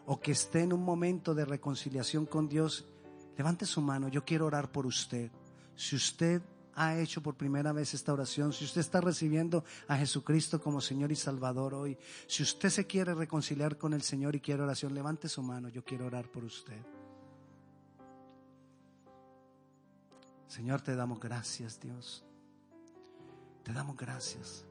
o 0.06 0.22
que 0.22 0.32
esté 0.32 0.62
en 0.62 0.72
un 0.72 0.84
momento 0.84 1.36
de 1.36 1.44
reconciliación 1.44 2.26
con 2.26 2.48
Dios, 2.48 2.88
levante 3.38 3.66
su 3.66 3.82
mano, 3.82 4.08
yo 4.08 4.24
quiero 4.24 4.46
orar 4.46 4.72
por 4.72 4.86
usted. 4.86 5.32
Si 5.76 5.96
usted 5.96 6.42
ha 6.76 6.98
hecho 6.98 7.22
por 7.22 7.36
primera 7.36 7.72
vez 7.72 7.94
esta 7.94 8.14
oración, 8.14 8.52
si 8.52 8.66
usted 8.66 8.82
está 8.82 9.02
recibiendo 9.02 9.64
a 9.88 9.98
Jesucristo 9.98 10.62
como 10.62 10.82
Señor 10.82 11.12
y 11.12 11.16
Salvador 11.16 11.74
hoy, 11.74 11.98
si 12.28 12.44
usted 12.44 12.70
se 12.70 12.86
quiere 12.86 13.14
reconciliar 13.14 13.78
con 13.78 13.94
el 13.94 14.02
Señor 14.02 14.36
y 14.36 14.42
quiere 14.42 14.64
oración, 14.64 14.94
levante 14.94 15.30
su 15.30 15.42
mano, 15.42 15.70
yo 15.70 15.84
quiero 15.84 16.06
orar 16.06 16.30
por 16.30 16.44
usted. 16.44 16.82
Señor, 20.48 20.82
te 20.82 20.96
damos 20.96 21.20
gracias, 21.20 21.80
Dios. 21.80 22.24
Te 23.64 23.74
damos 23.74 23.98
gracias. 23.98 24.66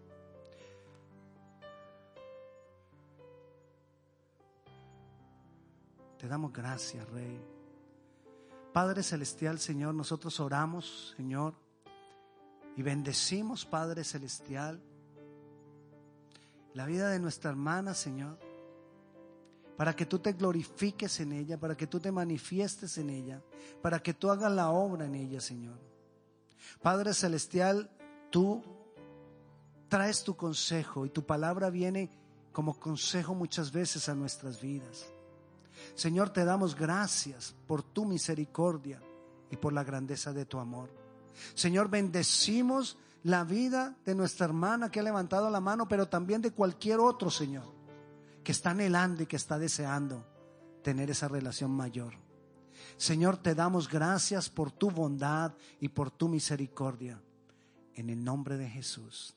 Te 6.18 6.28
damos 6.28 6.52
gracias, 6.52 7.06
Rey. 7.10 7.53
Padre 8.74 9.04
Celestial, 9.04 9.60
Señor, 9.60 9.94
nosotros 9.94 10.40
oramos, 10.40 11.14
Señor, 11.16 11.54
y 12.76 12.82
bendecimos, 12.82 13.64
Padre 13.64 14.02
Celestial, 14.02 14.82
la 16.72 16.84
vida 16.84 17.08
de 17.08 17.20
nuestra 17.20 17.50
hermana, 17.50 17.94
Señor, 17.94 18.36
para 19.76 19.94
que 19.94 20.06
tú 20.06 20.18
te 20.18 20.32
glorifiques 20.32 21.20
en 21.20 21.34
ella, 21.34 21.56
para 21.56 21.76
que 21.76 21.86
tú 21.86 22.00
te 22.00 22.10
manifiestes 22.10 22.98
en 22.98 23.10
ella, 23.10 23.40
para 23.80 24.00
que 24.00 24.12
tú 24.12 24.28
hagas 24.28 24.50
la 24.50 24.70
obra 24.70 25.04
en 25.04 25.14
ella, 25.14 25.40
Señor. 25.40 25.78
Padre 26.82 27.14
Celestial, 27.14 27.88
tú 28.28 28.60
traes 29.86 30.24
tu 30.24 30.34
consejo 30.34 31.06
y 31.06 31.10
tu 31.10 31.24
palabra 31.24 31.70
viene 31.70 32.10
como 32.50 32.74
consejo 32.80 33.36
muchas 33.36 33.70
veces 33.70 34.08
a 34.08 34.16
nuestras 34.16 34.60
vidas. 34.60 35.13
Señor, 35.94 36.30
te 36.30 36.44
damos 36.44 36.74
gracias 36.74 37.54
por 37.66 37.82
tu 37.82 38.04
misericordia 38.04 39.02
y 39.50 39.56
por 39.56 39.72
la 39.72 39.84
grandeza 39.84 40.32
de 40.32 40.44
tu 40.44 40.58
amor. 40.58 40.90
Señor, 41.54 41.88
bendecimos 41.88 42.98
la 43.22 43.44
vida 43.44 43.96
de 44.04 44.14
nuestra 44.14 44.46
hermana 44.46 44.90
que 44.90 45.00
ha 45.00 45.02
levantado 45.02 45.50
la 45.50 45.60
mano, 45.60 45.88
pero 45.88 46.08
también 46.08 46.42
de 46.42 46.52
cualquier 46.52 47.00
otro, 47.00 47.30
Señor, 47.30 47.64
que 48.42 48.52
está 48.52 48.70
anhelando 48.70 49.22
y 49.22 49.26
que 49.26 49.36
está 49.36 49.58
deseando 49.58 50.24
tener 50.82 51.10
esa 51.10 51.28
relación 51.28 51.70
mayor. 51.70 52.14
Señor, 52.96 53.36
te 53.38 53.54
damos 53.54 53.88
gracias 53.88 54.50
por 54.50 54.70
tu 54.70 54.90
bondad 54.90 55.54
y 55.80 55.88
por 55.88 56.10
tu 56.10 56.28
misericordia. 56.28 57.20
En 57.94 58.10
el 58.10 58.22
nombre 58.22 58.56
de 58.56 58.68
Jesús. 58.68 59.34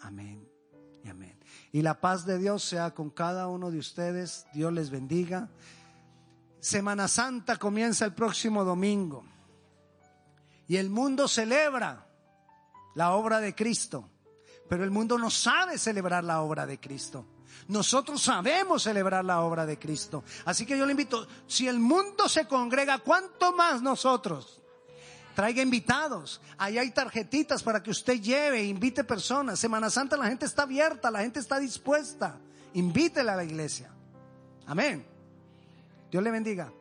Amén 0.00 0.57
y 1.04 1.08
amén. 1.08 1.38
Y 1.72 1.82
la 1.82 2.00
paz 2.00 2.24
de 2.26 2.38
Dios 2.38 2.62
sea 2.62 2.94
con 2.94 3.10
cada 3.10 3.48
uno 3.48 3.70
de 3.70 3.78
ustedes. 3.78 4.46
Dios 4.52 4.72
les 4.72 4.90
bendiga. 4.90 5.48
Semana 6.60 7.08
Santa 7.08 7.56
comienza 7.56 8.04
el 8.04 8.14
próximo 8.14 8.64
domingo. 8.64 9.24
Y 10.66 10.76
el 10.76 10.90
mundo 10.90 11.28
celebra 11.28 12.06
la 12.94 13.12
obra 13.12 13.40
de 13.40 13.54
Cristo. 13.54 14.08
Pero 14.68 14.84
el 14.84 14.90
mundo 14.90 15.18
no 15.18 15.30
sabe 15.30 15.78
celebrar 15.78 16.24
la 16.24 16.42
obra 16.42 16.66
de 16.66 16.78
Cristo. 16.78 17.24
Nosotros 17.68 18.22
sabemos 18.22 18.82
celebrar 18.82 19.24
la 19.24 19.40
obra 19.40 19.66
de 19.66 19.78
Cristo. 19.78 20.24
Así 20.44 20.66
que 20.66 20.76
yo 20.76 20.84
le 20.84 20.92
invito, 20.92 21.26
si 21.46 21.68
el 21.68 21.78
mundo 21.78 22.28
se 22.28 22.46
congrega, 22.46 22.98
¿cuánto 22.98 23.52
más 23.52 23.82
nosotros? 23.82 24.57
Traiga 25.38 25.62
invitados. 25.62 26.40
Ahí 26.56 26.78
hay 26.78 26.90
tarjetitas 26.90 27.62
para 27.62 27.80
que 27.80 27.92
usted 27.92 28.20
lleve, 28.20 28.64
invite 28.64 29.04
personas. 29.04 29.60
Semana 29.60 29.88
Santa 29.88 30.16
la 30.16 30.26
gente 30.26 30.44
está 30.44 30.62
abierta, 30.62 31.12
la 31.12 31.20
gente 31.20 31.38
está 31.38 31.60
dispuesta. 31.60 32.40
Invítela 32.74 33.34
a 33.34 33.36
la 33.36 33.44
iglesia. 33.44 33.88
Amén. 34.66 35.06
Dios 36.10 36.24
le 36.24 36.32
bendiga. 36.32 36.72